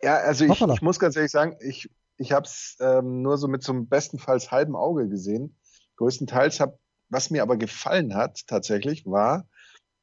[0.02, 3.48] Ja, also ich, ich, muss ganz ehrlich sagen, ich, ich habe es ähm, nur so
[3.48, 5.58] mit zum bestenfalls halben Auge gesehen.
[5.98, 6.78] Größtenteils habe
[7.10, 9.48] was mir aber gefallen hat tatsächlich, war,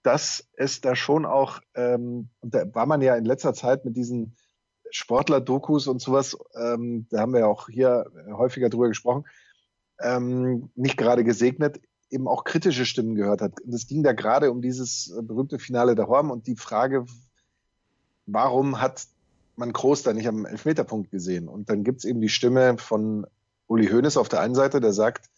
[0.02, 4.36] dass es da schon auch, ähm, da war man ja in letzter Zeit mit diesen
[4.90, 9.24] Sportler-Dokus und sowas, ähm, da haben wir ja auch hier häufiger drüber gesprochen,
[10.00, 13.60] ähm, nicht gerade gesegnet, eben auch kritische Stimmen gehört hat.
[13.60, 17.06] Und es ging da gerade um dieses berühmte Finale der Horm und die Frage,
[18.26, 19.06] warum hat
[19.56, 21.48] man Groß da nicht am Elfmeterpunkt gesehen?
[21.48, 23.26] Und dann gibt's eben die Stimme von
[23.66, 25.30] Uli Hoeneß auf der einen Seite, der sagt,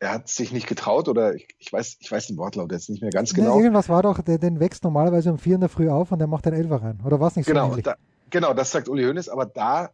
[0.00, 3.00] er hat sich nicht getraut oder ich, ich, weiß, ich weiß den Wortlaut jetzt nicht
[3.00, 3.56] mehr ganz genau.
[3.56, 6.18] Nee, irgendwas war doch, der, den wächst normalerweise um vier in der Früh auf und
[6.18, 7.00] der macht den Elfer rein.
[7.04, 7.96] Oder was nicht so genau, da,
[8.30, 9.90] genau, das sagt Uli Hoeneß, aber da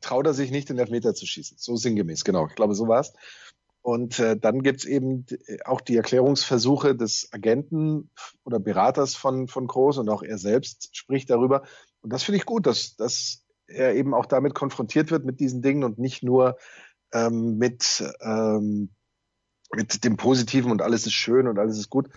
[0.00, 1.56] traut er sich nicht, den Elfmeter zu schießen.
[1.58, 2.46] So sinngemäß, genau.
[2.46, 3.12] Ich glaube, so war's.
[3.82, 5.26] Und äh, dann gibt's eben
[5.66, 8.10] auch die Erklärungsversuche des Agenten
[8.44, 11.64] oder Beraters von, von Groß und auch er selbst spricht darüber.
[12.04, 15.62] Und das finde ich gut, dass, dass er eben auch damit konfrontiert wird mit diesen
[15.62, 16.58] Dingen und nicht nur
[17.14, 18.90] ähm, mit, ähm,
[19.74, 22.10] mit dem Positiven und alles ist schön und alles ist gut.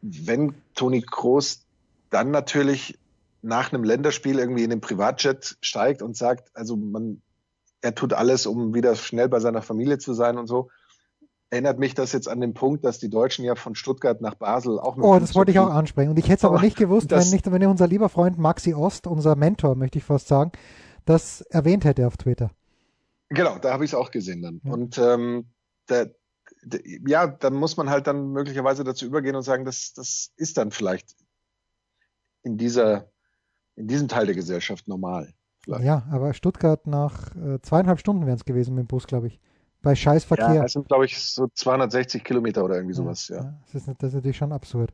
[0.00, 1.64] Wenn Toni Groß
[2.10, 2.98] dann natürlich
[3.42, 7.22] nach einem Länderspiel irgendwie in den Privatjet steigt und sagt, also man,
[7.80, 10.68] er tut alles, um wieder schnell bei seiner Familie zu sein und so,
[11.52, 14.80] erinnert mich das jetzt an den Punkt, dass die Deutschen ja von Stuttgart nach Basel
[14.80, 15.04] auch noch.
[15.04, 16.08] Oh, das wollte ich auch ansprechen.
[16.08, 19.06] Und ich hätte es aber nicht gewusst, wenn nicht, wenn unser lieber Freund Maxi Ost,
[19.06, 20.52] unser Mentor, möchte ich fast sagen,
[21.04, 22.50] das erwähnt hätte auf Twitter.
[23.28, 24.62] Genau, da habe ich es auch gesehen dann.
[24.64, 24.72] Ja.
[24.72, 25.50] Und ähm,
[25.90, 26.14] der,
[26.62, 30.56] der, ja, dann muss man halt dann möglicherweise dazu übergehen und sagen, das, das ist
[30.56, 31.14] dann vielleicht
[32.42, 33.10] in dieser,
[33.76, 35.34] in diesem Teil der Gesellschaft normal.
[35.60, 35.84] Vielleicht.
[35.84, 39.38] Ja, aber Stuttgart nach äh, zweieinhalb Stunden wären es gewesen mit dem Bus, glaube ich.
[39.82, 40.54] Bei Scheißverkehr.
[40.54, 43.36] Ja, das sind, glaube ich, so 260 Kilometer oder irgendwie sowas, ja.
[43.36, 43.54] ja.
[43.72, 44.92] Das, ist, das, ist, natürlich schon absurd.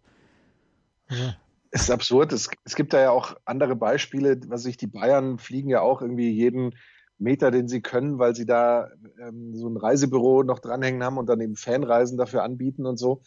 [1.11, 1.37] Ja.
[1.71, 2.33] Es ist absurd.
[2.33, 6.01] Es, es gibt da ja auch andere Beispiele, was sich die Bayern fliegen ja auch
[6.01, 6.75] irgendwie jeden
[7.19, 8.89] Meter, den sie können, weil sie da
[9.21, 13.21] ähm, so ein Reisebüro noch dranhängen haben und dann eben Fanreisen dafür anbieten und so.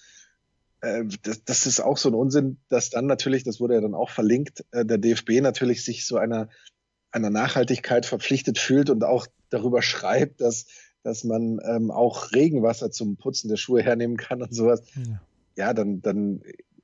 [0.82, 3.93] Äh, das, das ist auch so ein Unsinn, dass dann natürlich, das wurde ja dann
[3.93, 6.50] auch verlinkt, äh, der DFB natürlich sich so einer,
[7.12, 10.65] einer Nachhaltigkeit verpflichtet fühlt und auch darüber schreibt, dass
[11.04, 14.84] dass man ähm, auch Regenwasser zum Putzen der Schuhe hernehmen kann und sowas.
[14.96, 15.22] Ja,
[15.58, 16.42] ja dann, dann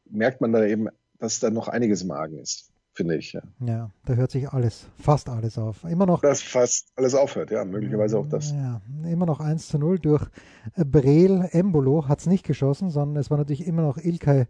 [0.09, 0.87] merkt man da eben,
[1.19, 3.33] dass da noch einiges im Argen ist, finde ich.
[3.33, 3.41] Ja.
[3.59, 5.83] ja, da hört sich alles, fast alles auf.
[5.83, 6.21] Immer noch.
[6.21, 8.51] Dass fast alles aufhört, ja, möglicherweise auch das.
[8.51, 10.25] Ja, immer noch 1 zu 0 durch
[10.75, 14.47] Breel Embolo hat es nicht geschossen, sondern es war natürlich immer noch Ilkay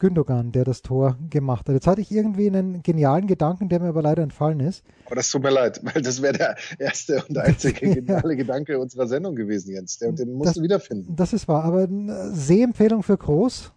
[0.00, 1.74] Gündogan, der das Tor gemacht hat.
[1.74, 4.84] Jetzt hatte ich irgendwie einen genialen Gedanken, der mir aber leider entfallen ist.
[5.06, 9.06] Aber das tut mir leid, weil das wäre der erste und einzige geniale Gedanke unserer
[9.06, 9.98] Sendung gewesen, Jens.
[9.98, 11.14] Der, den musst das, du wiederfinden.
[11.14, 11.86] Das ist wahr, aber
[12.32, 13.72] Sehempfehlung für Groß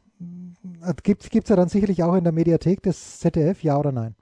[1.03, 4.15] gibt es ja dann sicherlich auch in der Mediathek des ZDF, ja oder nein?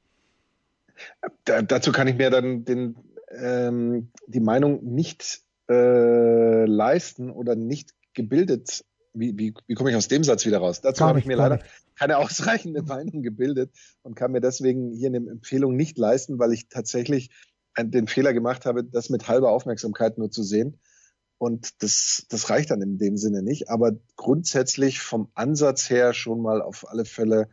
[1.46, 2.96] Da, dazu kann ich mir dann den,
[3.30, 8.84] ähm, die Meinung nicht äh, leisten oder nicht gebildet
[9.14, 10.82] wie, wie, wie komme ich aus dem Satz wieder raus?
[10.82, 11.60] Dazu habe ich mir leider
[11.96, 13.72] keine ausreichende Meinung gebildet
[14.02, 17.30] und kann mir deswegen hier eine Empfehlung nicht leisten, weil ich tatsächlich
[17.78, 20.80] den Fehler gemacht habe, das mit halber Aufmerksamkeit nur zu sehen.
[21.38, 23.70] Und das, das reicht dann in dem Sinne nicht.
[23.70, 27.50] Aber grundsätzlich vom Ansatz her schon mal auf alle Fälle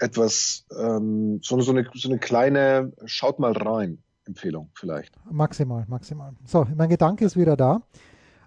[0.00, 5.14] etwas, ähm, so, so, eine, so eine kleine, schaut mal rein, Empfehlung vielleicht.
[5.30, 6.32] Maximal, maximal.
[6.44, 7.82] So, mein Gedanke ist wieder da.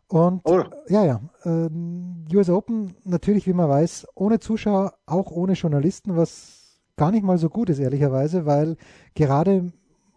[0.07, 0.63] Und oh.
[0.87, 6.79] ja, ja, äh, US Open natürlich, wie man weiß, ohne Zuschauer, auch ohne Journalisten, was
[6.95, 8.77] gar nicht mal so gut ist, ehrlicherweise, weil
[9.15, 9.71] gerade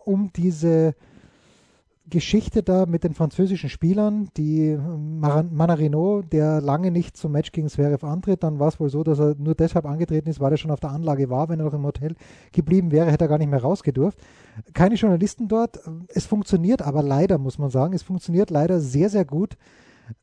[0.05, 0.95] um diese
[2.11, 8.05] Geschichte da mit den französischen Spielern, die Manarino, der lange nicht zum Match gegen Zverev
[8.07, 10.71] antritt, dann war es wohl so, dass er nur deshalb angetreten ist, weil er schon
[10.71, 11.49] auf der Anlage war.
[11.49, 12.15] Wenn er noch im Hotel
[12.53, 14.19] geblieben wäre, hätte er gar nicht mehr rausgedurft.
[14.75, 15.81] Keine Journalisten dort.
[16.09, 19.57] Es funktioniert aber leider, muss man sagen, es funktioniert leider sehr, sehr gut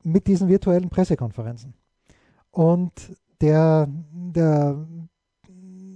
[0.04, 1.74] mit diesen virtuellen Pressekonferenzen.
[2.52, 2.92] Und
[3.42, 4.88] der, der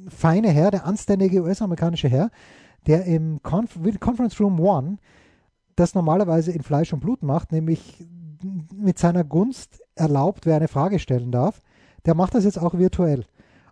[0.09, 2.29] feine Herr, der anständige US-amerikanische Herr,
[2.87, 4.97] der im Conf Conference Room One
[5.79, 8.05] das normalerweise in Fleisch und Blut macht, nämlich
[8.73, 11.61] mit seiner Gunst erlaubt, wer eine Frage stellen darf,
[12.05, 13.25] der macht das jetzt auch virtuell.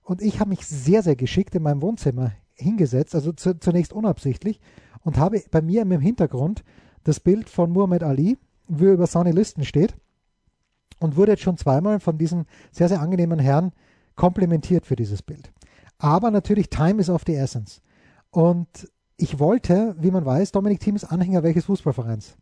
[0.03, 4.59] Und ich habe mich sehr, sehr geschickt in meinem Wohnzimmer hingesetzt, also zu, zunächst unabsichtlich,
[5.01, 6.63] und habe bei mir im Hintergrund
[7.03, 9.95] das Bild von Muhammad Ali, wie er über Sonny Listen steht,
[10.99, 13.71] und wurde jetzt schon zweimal von diesem sehr, sehr angenehmen Herrn
[14.15, 15.51] komplimentiert für dieses Bild.
[15.99, 17.81] Aber natürlich, Time is of the essence.
[18.31, 22.37] Und ich wollte, wie man weiß, Dominik Thiem ist Anhänger welches Fußballvereins?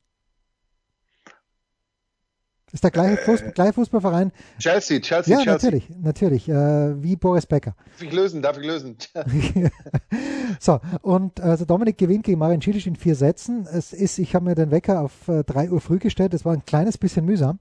[2.71, 4.33] Ist der gleiche, Fuß, äh, gleiche Fußballverein?
[4.59, 5.69] Chelsea, Chelsea, ja, Chelsea.
[5.69, 7.73] natürlich, natürlich, äh, wie Boris Becker.
[7.93, 8.97] Darf ich lösen, darf ich lösen.
[10.59, 13.65] so, und also Dominik gewinnt gegen Marin Cilic in vier Sätzen.
[13.71, 16.51] Es ist, ich habe mir den Wecker auf äh, drei Uhr früh gestellt, das war
[16.51, 17.59] ein kleines bisschen mühsam,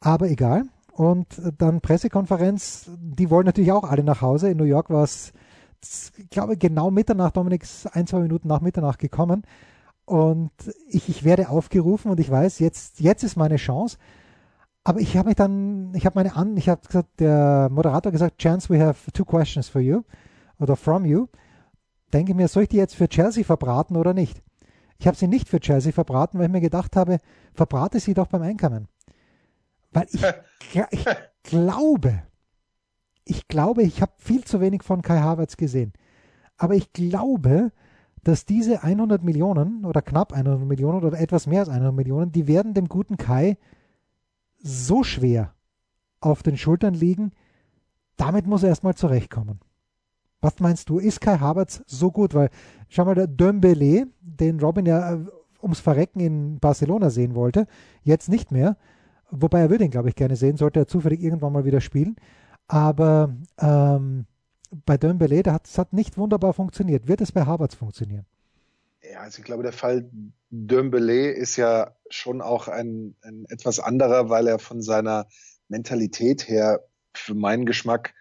[0.00, 0.64] aber egal.
[0.92, 4.50] Und dann Pressekonferenz, die wollen natürlich auch alle nach Hause.
[4.50, 5.32] In New York war es,
[6.16, 9.42] ich glaube, genau Mitternacht, Dominik ein, zwei Minuten nach Mitternacht gekommen.
[10.04, 10.52] Und
[10.88, 13.98] ich, ich werde aufgerufen und ich weiß, jetzt, jetzt ist meine Chance.
[14.84, 18.38] Aber ich habe mich dann, ich habe meine an, ich habe gesagt, der Moderator gesagt,
[18.38, 20.02] Chance, we have two questions for you
[20.58, 21.28] oder from you.
[22.12, 24.42] Denke mir, soll ich die jetzt für Chelsea verbraten oder nicht?
[24.98, 27.18] Ich habe sie nicht für Chelsea verbraten, weil ich mir gedacht habe,
[27.54, 28.88] verbrate sie doch beim Einkommen.
[29.92, 30.22] Weil ich,
[30.90, 31.04] ich
[31.42, 32.22] glaube,
[33.24, 35.92] ich glaube, ich habe viel zu wenig von Kai Havertz gesehen.
[36.56, 37.72] Aber ich glaube,
[38.24, 42.46] dass diese 100 Millionen oder knapp 100 Millionen oder etwas mehr als 100 Millionen, die
[42.46, 43.56] werden dem guten Kai
[44.58, 45.54] so schwer
[46.20, 47.32] auf den Schultern liegen,
[48.16, 49.58] damit muss er erstmal zurechtkommen.
[50.40, 52.34] Was meinst du, ist Kai Havertz so gut?
[52.34, 52.50] Weil,
[52.88, 55.24] schau mal, der Dembele, den Robin ja äh,
[55.60, 57.66] ums Verrecken in Barcelona sehen wollte,
[58.02, 58.76] jetzt nicht mehr.
[59.30, 62.16] Wobei er würde ihn, glaube ich, gerne sehen, sollte er zufällig irgendwann mal wieder spielen.
[62.68, 64.26] Aber ähm,
[64.86, 67.08] bei Dembele, das hat nicht wunderbar funktioniert.
[67.08, 68.26] Wird es bei Havertz funktionieren?
[69.02, 70.08] Ja, also ich glaube, der Fall
[70.50, 75.26] Dembele ist ja schon auch ein, ein etwas anderer, weil er von seiner
[75.68, 78.14] Mentalität her für meinen Geschmack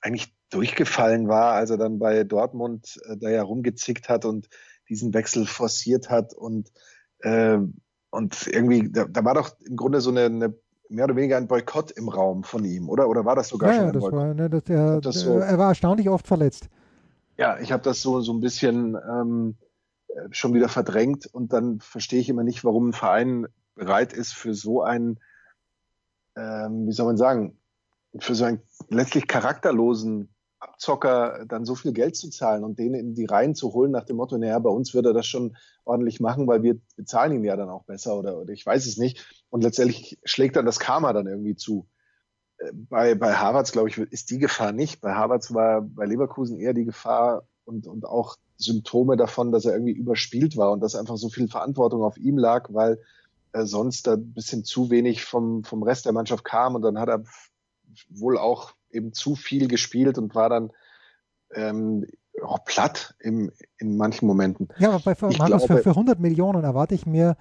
[0.00, 4.48] eigentlich durchgefallen war, als er dann bei Dortmund äh, da ja rumgezickt hat und
[4.88, 6.72] diesen Wechsel forciert hat und
[7.20, 7.58] äh,
[8.10, 10.54] und irgendwie, da, da war doch im Grunde so eine, eine
[10.88, 13.08] mehr oder weniger ein Boykott im Raum von ihm, oder?
[13.08, 14.18] Oder war das sogar ja, schon ja, ein das Boykott?
[14.18, 16.68] war, ne, das, der, das so, er war erstaunlich oft verletzt.
[17.36, 19.56] Ja, ich habe das so, so ein bisschen ähm,
[20.08, 24.32] äh, schon wieder verdrängt und dann verstehe ich immer nicht, warum ein Verein bereit ist
[24.32, 25.20] für so einen,
[26.36, 27.58] ähm, wie soll man sagen,
[28.18, 33.14] für so einen letztlich charakterlosen Abzocker dann so viel Geld zu zahlen und den in
[33.14, 36.20] die Reihen zu holen nach dem Motto, naja, bei uns würde er das schon ordentlich
[36.20, 39.24] machen, weil wir bezahlen ihn ja dann auch besser oder, oder ich weiß es nicht.
[39.50, 41.86] Und letztendlich schlägt dann das Karma dann irgendwie zu.
[42.58, 45.00] Äh, bei, bei Harvards, glaube ich, ist die Gefahr nicht.
[45.00, 49.74] Bei Harvards war bei Leverkusen eher die Gefahr und, und auch Symptome davon, dass er
[49.74, 53.00] irgendwie überspielt war und dass einfach so viel Verantwortung auf ihm lag, weil
[53.52, 56.98] äh, sonst da ein bisschen zu wenig vom, vom Rest der Mannschaft kam und dann
[56.98, 57.22] hat er
[58.10, 60.70] wohl auch eben zu viel gespielt und war dann
[61.54, 62.06] ähm,
[62.42, 64.68] auch platt im, in manchen Momenten.
[64.78, 67.36] Ja, aber bei Ich Markus, glaube- für, für 100 Millionen erwarte ich mir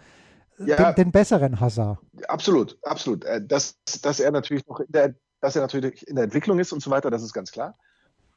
[0.57, 0.91] Ja.
[0.93, 1.99] den, den besseren Hazard.
[2.27, 3.23] Absolut, absolut.
[3.25, 6.73] Äh, Dass, dass er natürlich noch in der, dass er natürlich in der Entwicklung ist
[6.73, 7.77] und so weiter, das ist ganz klar.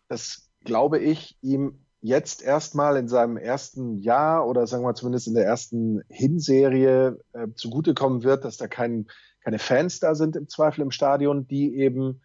[0.09, 5.35] Das glaube ich ihm jetzt erstmal in seinem ersten Jahr oder sagen wir zumindest in
[5.35, 9.07] der ersten Hinserie äh, zugutekommen wird, dass da kein,
[9.43, 12.21] keine Fans da sind im Zweifel im Stadion, die eben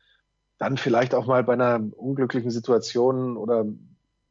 [0.58, 3.66] dann vielleicht auch mal bei einer unglücklichen Situation oder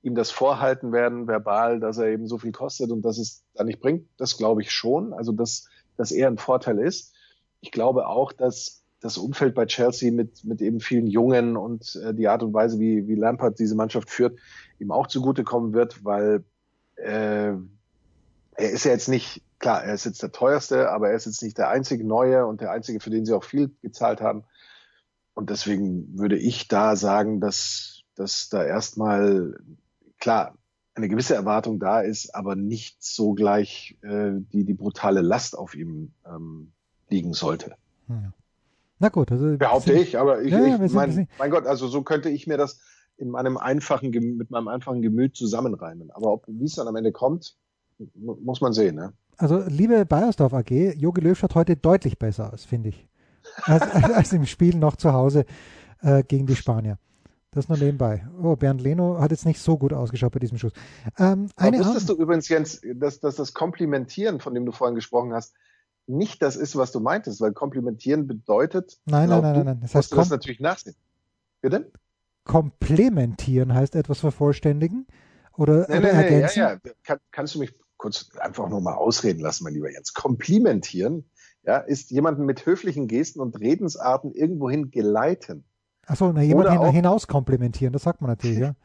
[0.03, 3.65] ihm das vorhalten werden, verbal, dass er eben so viel kostet und dass es da
[3.65, 4.07] nicht bringt.
[4.19, 5.13] Das glaube ich schon.
[5.15, 7.15] Also, dass, dass er ein Vorteil ist.
[7.61, 12.15] Ich glaube auch, dass das Umfeld bei Chelsea mit, mit eben vielen Jungen und äh,
[12.15, 14.39] die Art und Weise, wie, wie Lampard diese Mannschaft führt,
[14.79, 16.45] ihm auch zugutekommen wird, weil
[16.97, 17.53] äh,
[18.57, 21.43] er ist ja jetzt nicht, klar, er ist jetzt der teuerste, aber er ist jetzt
[21.43, 24.45] nicht der einzige Neue und der einzige, für den sie auch viel gezahlt haben.
[25.35, 29.57] Und deswegen würde ich da sagen, dass, dass da erstmal,
[30.19, 30.57] klar,
[30.95, 35.75] eine gewisse Erwartung da ist, aber nicht so gleich äh, die, die brutale Last auf
[35.75, 36.71] ihm ähm,
[37.11, 37.75] liegen sollte.
[38.09, 38.33] Ja.
[39.01, 41.89] Na gut, also Behaupte sind- ich, aber ich, Ja, ich sind- mein, mein Gott, also
[41.89, 42.81] so könnte ich mir das
[43.17, 46.13] in meinem einfachen, mit meinem einfachen Gemüt zusammenreimen.
[46.13, 47.57] Aber ob, wie es dann am Ende kommt,
[48.15, 48.95] mu- muss man sehen.
[48.95, 49.13] Ne?
[49.37, 53.09] Also, liebe Bayersdorf AG, Jogi Löw schaut heute deutlich besser aus, finde ich.
[53.63, 55.45] Als, als, als im Spiel noch zu Hause
[56.03, 56.99] äh, gegen die Spanier.
[57.51, 58.27] Das nur nebenbei.
[58.43, 60.73] Oh, Bernd Leno hat jetzt nicht so gut ausgeschaut bei diesem Schuss.
[61.19, 64.73] Ähm, Aber eine wusstest An- du übrigens, Jens, dass, dass das Komplimentieren, von dem du
[64.73, 65.55] vorhin gesprochen hast,
[66.07, 69.79] nicht das ist, was du meintest, weil Komplimentieren bedeutet, Nein, nein, nein, nein, nein.
[69.83, 70.97] Das heißt, du das natürlich nachsehen.
[71.63, 71.93] Bitte?
[72.45, 75.07] komplementieren heißt etwas vervollständigen
[75.57, 76.59] oder, Nee, oder nee, nee, ja, ergänzen.
[76.59, 76.77] ja.
[77.03, 80.13] Kann, kannst du mich kurz einfach nur mal ausreden lassen, mein lieber Jens?
[80.13, 81.25] Komplimentieren
[81.67, 85.65] ja, ist jemanden mit höflichen Gesten und Redensarten irgendwohin geleiten.
[86.07, 88.75] Achso, na, jemand hin, hinaus komplimentieren, das sagt man natürlich, ja.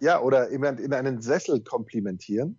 [0.00, 2.58] Ja, oder jemand in einen Sessel komplimentieren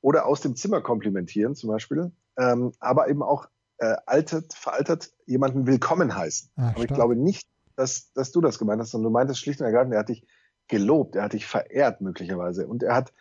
[0.00, 3.46] oder aus dem Zimmer komplimentieren zum Beispiel, ähm, aber eben auch
[3.78, 6.50] äh, altert, veraltert jemanden willkommen heißen.
[6.56, 6.96] Ah, aber ich stark.
[6.96, 10.00] glaube nicht, dass, dass du das gemeint hast, sondern du meintest schlicht und ergreifend, er
[10.00, 10.26] hat dich
[10.68, 13.12] gelobt, er hat dich verehrt möglicherweise und er hat,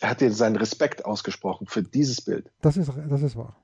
[0.00, 2.50] er hat dir seinen Respekt ausgesprochen für dieses Bild.
[2.60, 3.56] Das ist, das ist wahr.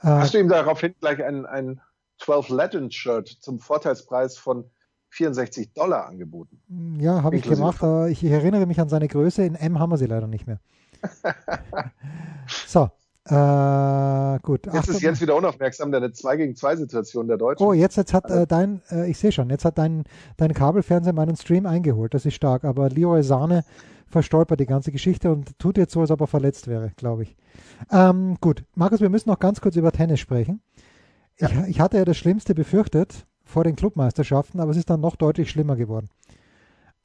[0.00, 1.80] Äh, Hast du ihm daraufhin gleich ein, ein
[2.18, 4.70] 12 Legend Shirt zum Vorteilspreis von
[5.10, 6.60] 64 Dollar angeboten?
[7.00, 9.44] ja, habe ich gemacht, aber ich erinnere mich an seine Größe.
[9.44, 10.60] In M haben wir sie leider nicht mehr.
[12.66, 12.90] so,
[13.30, 14.66] Äh, gut.
[14.72, 17.66] Jetzt ist jetzt wieder unaufmerksam, deine 2 gegen 2 Situation der Deutschen.
[17.66, 20.04] Oh, jetzt, jetzt hat äh, dein, äh, ich sehe schon, jetzt hat dein,
[20.38, 22.14] dein Kabelfernseher meinen Stream eingeholt.
[22.14, 22.64] Das ist stark.
[22.64, 23.64] Aber Leroy Sahne
[24.06, 27.36] verstolpert die ganze Geschichte und tut jetzt so, als ob er verletzt wäre, glaube ich.
[27.92, 30.62] Ähm, gut, Markus, wir müssen noch ganz kurz über Tennis sprechen.
[31.38, 31.50] Ja.
[31.50, 35.16] Ich, ich hatte ja das Schlimmste befürchtet vor den Clubmeisterschaften, aber es ist dann noch
[35.16, 36.08] deutlich schlimmer geworden.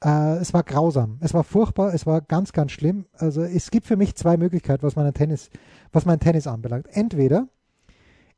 [0.04, 3.06] Äh, es war grausam, es war furchtbar, es war ganz, ganz schlimm.
[3.14, 5.50] Also es gibt für mich zwei Möglichkeiten, was mein Tennis,
[5.92, 6.86] was mein Tennis anbelangt.
[6.90, 7.48] Entweder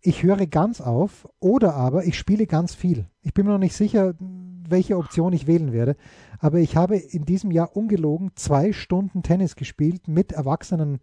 [0.01, 3.07] ich höre ganz auf oder aber ich spiele ganz viel.
[3.23, 4.15] Ich bin mir noch nicht sicher,
[4.69, 5.97] welche Option ich wählen werde,
[6.39, 11.01] aber ich habe in diesem Jahr ungelogen zwei Stunden Tennis gespielt mit erwachsenen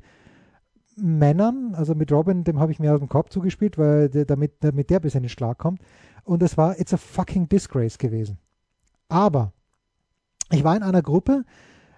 [0.95, 4.63] Männern, also mit Robin, dem habe ich mir aus dem Kopf zugespielt, weil der, damit,
[4.63, 5.82] damit der bis in den Schlag kommt.
[6.23, 8.38] Und es war, it's a fucking disgrace gewesen.
[9.10, 9.54] Aber
[10.52, 11.46] ich war in einer Gruppe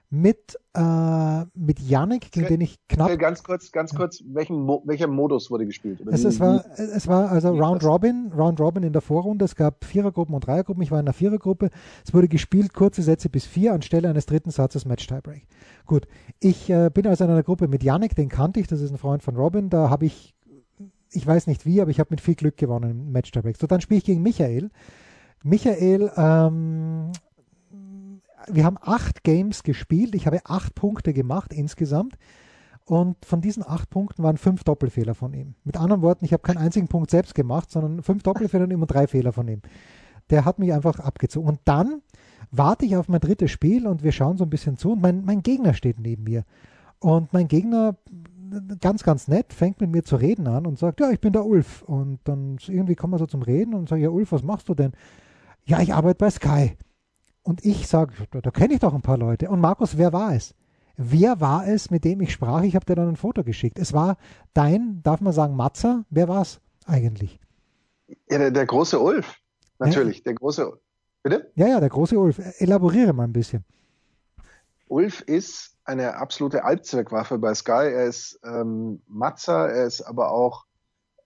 [0.10, 3.18] mit, äh, mit Yannick, gegen den ich knapp.
[3.18, 6.00] Ganz kurz, ganz kurz, welchen Mo welcher Modus wurde gespielt?
[6.10, 9.46] Es, es, war, es war also Round Robin, Round Robin in der Vorrunde.
[9.46, 10.84] Es gab Vierergruppen und Dreiergruppen.
[10.84, 11.70] Ich war in der Vierergruppe.
[12.06, 15.48] Es wurde gespielt, kurze Sätze bis vier anstelle eines dritten Satzes Match Tiebreak.
[15.86, 16.08] Gut,
[16.40, 18.98] ich äh, bin also in einer Gruppe mit Yannick, den kannte ich, das ist ein
[18.98, 19.70] Freund von Robin.
[19.70, 20.36] Da habe ich,
[21.12, 23.58] ich weiß nicht wie, aber ich habe mit viel Glück gewonnen im Match Tiebreak.
[23.58, 24.70] So, dann spiele ich gegen Michael.
[25.44, 27.12] Michael ähm,
[28.50, 30.16] wir haben acht Games gespielt.
[30.16, 32.18] Ich habe acht Punkte gemacht insgesamt.
[32.86, 35.56] Und von diesen acht Punkten waren fünf Doppelfehler von ihm.
[35.64, 38.86] Mit anderen Worten, ich habe keinen einzigen Punkt selbst gemacht, sondern fünf Doppelfehler und immer
[38.86, 39.62] drei Fehler von ihm.
[40.30, 41.50] Der hat mich einfach abgezogen.
[41.50, 42.02] Und dann
[42.52, 45.26] warte ich auf mein drittes Spiel und wir schauen so ein bisschen zu und mein,
[45.26, 46.44] mein Gegner steht neben mir.
[47.00, 47.96] Und mein Gegner,
[48.80, 51.46] ganz, ganz nett, fängt mit mir zu reden an und sagt, ja, ich bin der
[51.46, 51.82] Ulf.
[51.84, 54.76] Und dann irgendwie kommen wir so zum Reden und sage, ja, Ulf, was machst du
[54.76, 54.92] denn?
[55.66, 56.78] Ja, ich arbeite bei Sky.
[57.46, 59.50] Und ich sage, da, da kenne ich doch ein paar Leute.
[59.50, 60.56] Und Markus, wer war es?
[60.98, 62.64] Wer war es, mit dem ich sprach?
[62.64, 63.78] Ich habe dir dann ein Foto geschickt.
[63.78, 64.18] Es war
[64.56, 66.06] dein, darf man sagen, Matzer?
[66.10, 67.40] Wer war es eigentlich?
[68.30, 69.36] Ja, der, der große Ulf.
[69.78, 70.24] Natürlich, ja.
[70.24, 70.74] der große.
[71.22, 71.52] Bitte?
[71.54, 72.42] Ja, ja, der große Ulf.
[72.58, 73.64] Elaboriere mal ein bisschen.
[74.88, 77.92] Ulf ist eine absolute Allzweckwaffe bei Sky.
[77.94, 80.66] Er ist ähm, Matzer, er ist aber auch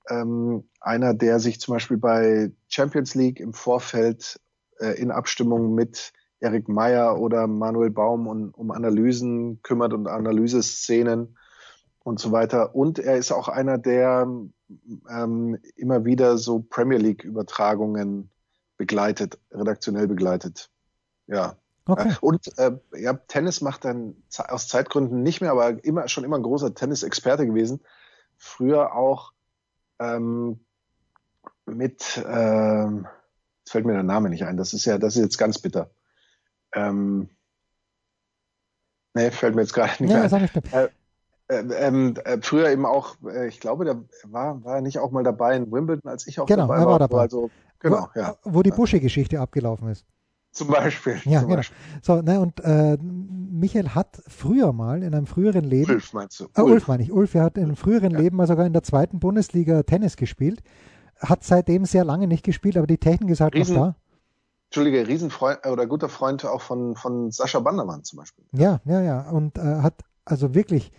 [0.10, 4.38] ähm, einer, der sich zum Beispiel bei Champions League im Vorfeld
[4.80, 11.38] äh, in Abstimmung mit Erik Meyer oder Manuel Baum und, um Analysen kümmert und Analyseszenen
[12.04, 12.76] und so weiter.
[12.76, 14.28] Und er ist auch einer, der
[15.10, 18.30] ähm, immer wieder so Premier League-Übertragungen
[18.78, 20.70] begleitet, redaktionell begleitet.
[21.28, 21.56] Ja.
[21.86, 22.16] Okay.
[22.22, 26.44] Und äh, ja, Tennis macht dann aus Zeitgründen nicht mehr, aber immer schon immer ein
[26.44, 27.82] großer Tennisexperte gewesen.
[28.38, 29.34] Früher auch
[30.00, 30.60] ähm,
[31.66, 33.08] mit ähm,
[33.70, 34.58] fällt mir der Name nicht ein.
[34.58, 35.90] Das ist ja, das ist jetzt ganz bitter.
[36.74, 37.30] Ähm,
[39.14, 40.50] nee, fällt mir jetzt gerade nicht ja, ein.
[40.72, 40.90] Äh,
[41.50, 45.56] äh, äh, früher eben auch, äh, ich glaube, der war, war nicht auch mal dabei
[45.56, 47.00] in Wimbledon, als ich auch genau, dabei er war.
[47.00, 47.22] dabei.
[47.22, 48.36] Also, genau, wo, ja.
[48.44, 50.06] Wo die Busche-Geschichte abgelaufen ist.
[50.52, 51.20] Zum Beispiel.
[51.26, 51.58] Ja, zum genau.
[51.58, 51.78] Beispiel.
[52.02, 55.92] So, ne, und äh, Michael hat früher mal in einem früheren Leben.
[55.92, 56.46] Ulf meinst du?
[56.56, 57.12] Äh, Ulf, Ulf meine ich.
[57.12, 58.20] Ulf, er hat in einem früheren ja.
[58.20, 60.62] Leben mal sogar in der zweiten Bundesliga Tennis gespielt
[61.20, 63.96] hat seitdem sehr lange nicht gespielt, aber die Technik ist halt Riesen, noch da.
[64.70, 68.46] Entschuldige, Riesenfreund oder guter Freund auch von, von Sascha Bandermann zum Beispiel.
[68.52, 69.30] Ja, ja, ja.
[69.30, 70.92] Und äh, hat also wirklich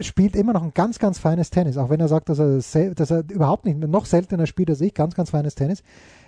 [0.00, 3.10] spielt immer noch ein ganz, ganz feines Tennis, auch wenn er sagt, dass er, dass
[3.10, 5.82] er überhaupt nicht, noch seltener spielt als ich, ganz, ganz feines Tennis.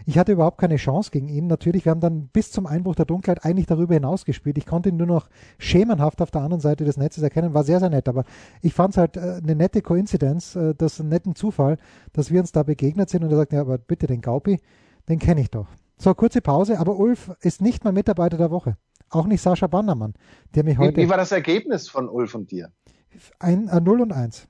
[0.06, 1.46] Ich hatte überhaupt keine Chance gegen ihn.
[1.46, 4.58] Natürlich, wir haben dann bis zum Einbruch der Dunkelheit eigentlich darüber hinaus gespielt.
[4.58, 5.28] Ich konnte ihn nur noch
[5.58, 7.54] schemenhaft auf der anderen Seite des Netzes erkennen.
[7.54, 8.08] War sehr, sehr nett.
[8.08, 8.24] Aber
[8.62, 11.76] ich fand es halt äh, eine nette Koinzidenz, äh, das einen netten Zufall,
[12.12, 14.60] dass wir uns da begegnet sind und er sagt, ja, aber bitte den Gaupi,
[15.08, 15.68] den kenne ich doch.
[15.96, 18.76] So, kurze Pause, aber Ulf ist nicht mein Mitarbeiter der Woche.
[19.10, 20.14] Auch nicht Sascha Bannermann,
[20.54, 20.96] der mich heute.
[20.96, 22.70] Wie, wie war das Ergebnis von Ulf und dir?
[23.38, 24.46] Ein, äh, 0 und 1.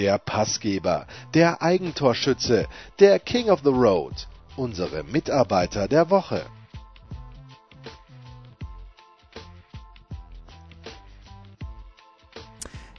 [0.00, 2.66] der Passgeber, der Eigentorschütze,
[2.98, 6.42] der King of the Road, unsere Mitarbeiter der Woche.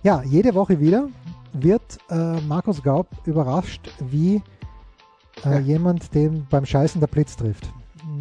[0.04, 1.10] Ja, jede Woche wieder
[1.54, 4.41] wird äh, Markus Gaub überrascht, wie
[5.45, 5.60] äh, ja.
[5.60, 7.72] jemand den beim Scheißen der Blitz trifft.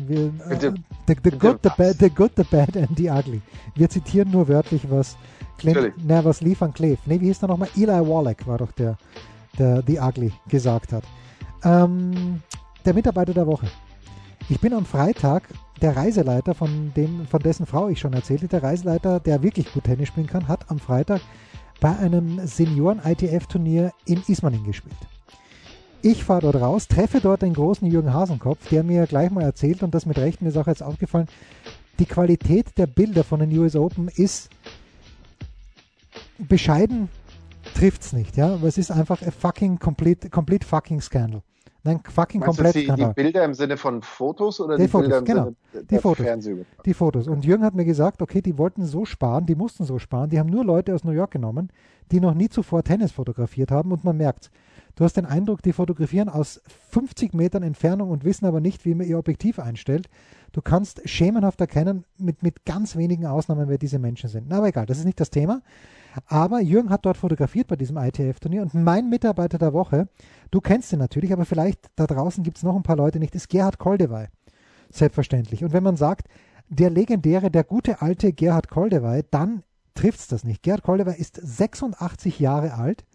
[0.07, 0.73] Wir, äh, the,
[1.07, 3.41] the, good, the, bad, the good, the bad and the ugly.
[3.75, 5.17] Wir zitieren nur wörtlich, was
[5.59, 7.69] Clint, na, was Lee van Cleef, ne, wie hieß der nochmal?
[7.77, 8.97] Eli Wallach war doch der,
[9.59, 11.05] der The Ugly gesagt hat.
[11.65, 12.43] Ähm,
[12.85, 13.69] der Mitarbeiter der Woche.
[14.49, 15.45] Ich bin am Freitag
[15.81, 19.85] der Reiseleiter, von, dem, von dessen Frau ich schon erzählte, der Reiseleiter, der wirklich gut
[19.85, 21.21] Tennis spielen kann, hat am Freitag
[21.81, 24.97] bei einem Senioren-ITF-Turnier in Ismaning gespielt.
[26.03, 29.83] Ich fahre dort raus, treffe dort den großen Jürgen Hasenkopf, der mir gleich mal erzählt,
[29.83, 31.29] und das mit Recht, mir ist auch jetzt aufgefallen,
[31.99, 34.51] die Qualität der Bilder von den US Open ist
[36.39, 37.09] bescheiden
[37.75, 41.43] trifft's nicht, ja, aber es ist einfach a fucking complete, complete fucking Scandal.
[41.83, 45.09] Nein, fucking Meinst komplett die, die Bilder im Sinne von Fotos oder die, die Fotos,
[45.09, 46.27] Bilder im genau, Sinne die Fotos,
[46.85, 47.29] die Fotos.
[47.29, 50.39] Und Jürgen hat mir gesagt, okay, die wollten so sparen, die mussten so sparen, die
[50.39, 51.71] haben nur Leute aus New York genommen,
[52.13, 54.51] die noch nie zuvor Tennis fotografiert haben und man merkt,
[55.01, 58.95] du hast den Eindruck, die fotografieren aus 50 Metern Entfernung und wissen aber nicht, wie
[58.95, 60.11] man ihr Objektiv einstellt.
[60.53, 64.49] Du kannst schemenhaft erkennen, mit, mit ganz wenigen Ausnahmen, wer diese Menschen sind.
[64.49, 65.63] Na, aber egal, das ist nicht das Thema.
[66.27, 70.07] Aber Jürgen hat dort fotografiert bei diesem ITF-Turnier und mein Mitarbeiter der Woche,
[70.51, 73.35] du kennst ihn natürlich, aber vielleicht da draußen gibt es noch ein paar Leute nicht,
[73.35, 74.27] ist Gerhard Koldewey.
[74.91, 75.65] Selbstverständlich.
[75.65, 76.29] Und wenn man sagt,
[76.69, 79.63] der legendäre, der gute alte Gerhard Koldewey, dann
[79.95, 80.63] trifft es das nicht.
[80.63, 83.07] Gerhard Koldewey ist 86 Jahre alt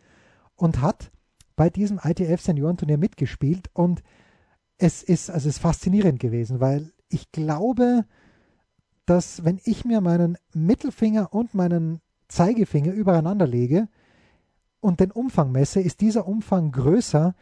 [0.56, 1.12] und hat
[1.56, 4.04] bei diesem ITF Seniorenturnier mitgespielt und
[4.78, 8.06] es ist, also es ist faszinierend gewesen, weil ich glaube,
[9.06, 13.88] dass wenn ich mir meinen Mittelfinger und meinen Zeigefinger übereinander lege
[14.80, 17.36] und den Umfang messe, ist dieser Umfang größer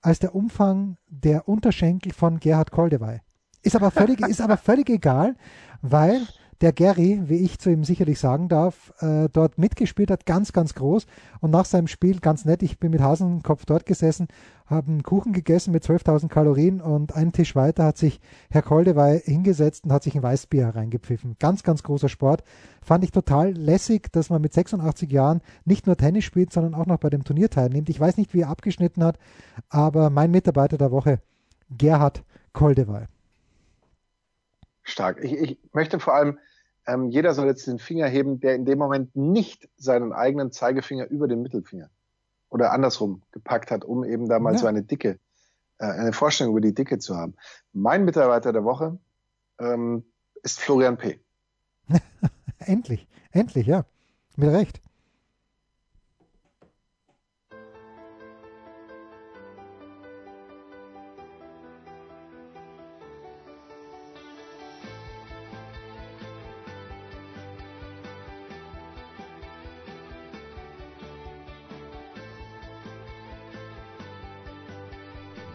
[0.00, 3.20] als der Umfang der Unterschenkel von Gerhard Koldewey.
[3.62, 5.36] Ist aber völlig, ist aber völlig egal,
[5.82, 6.26] weil
[6.60, 10.74] der Gary, wie ich zu ihm sicherlich sagen darf, äh, dort mitgespielt hat, ganz, ganz
[10.74, 11.06] groß.
[11.40, 14.28] Und nach seinem Spiel, ganz nett, ich bin mit Hasenkopf dort gesessen,
[14.66, 19.20] habe einen Kuchen gegessen mit 12.000 Kalorien und einen Tisch weiter hat sich Herr Koldewey
[19.20, 21.36] hingesetzt und hat sich ein Weißbier hereingepfiffen.
[21.38, 22.44] Ganz, ganz großer Sport.
[22.82, 26.86] Fand ich total lässig, dass man mit 86 Jahren nicht nur Tennis spielt, sondern auch
[26.86, 27.88] noch bei dem Turnier teilnimmt.
[27.88, 29.18] Ich weiß nicht, wie er abgeschnitten hat,
[29.70, 31.20] aber mein Mitarbeiter der Woche,
[31.70, 33.06] Gerhard Koldewey.
[34.82, 35.18] Stark.
[35.22, 36.38] Ich, ich möchte vor allem
[36.86, 41.06] ähm, jeder soll jetzt den Finger heben, der in dem Moment nicht seinen eigenen Zeigefinger
[41.08, 41.90] über den Mittelfinger
[42.48, 44.58] oder andersrum gepackt hat, um eben da mal ja.
[44.58, 45.18] so eine Dicke,
[45.78, 47.34] äh, eine Vorstellung über die Dicke zu haben.
[47.72, 48.98] Mein Mitarbeiter der Woche
[49.58, 50.04] ähm,
[50.42, 51.20] ist Florian P.
[52.58, 53.84] endlich, endlich, ja,
[54.36, 54.80] mit Recht.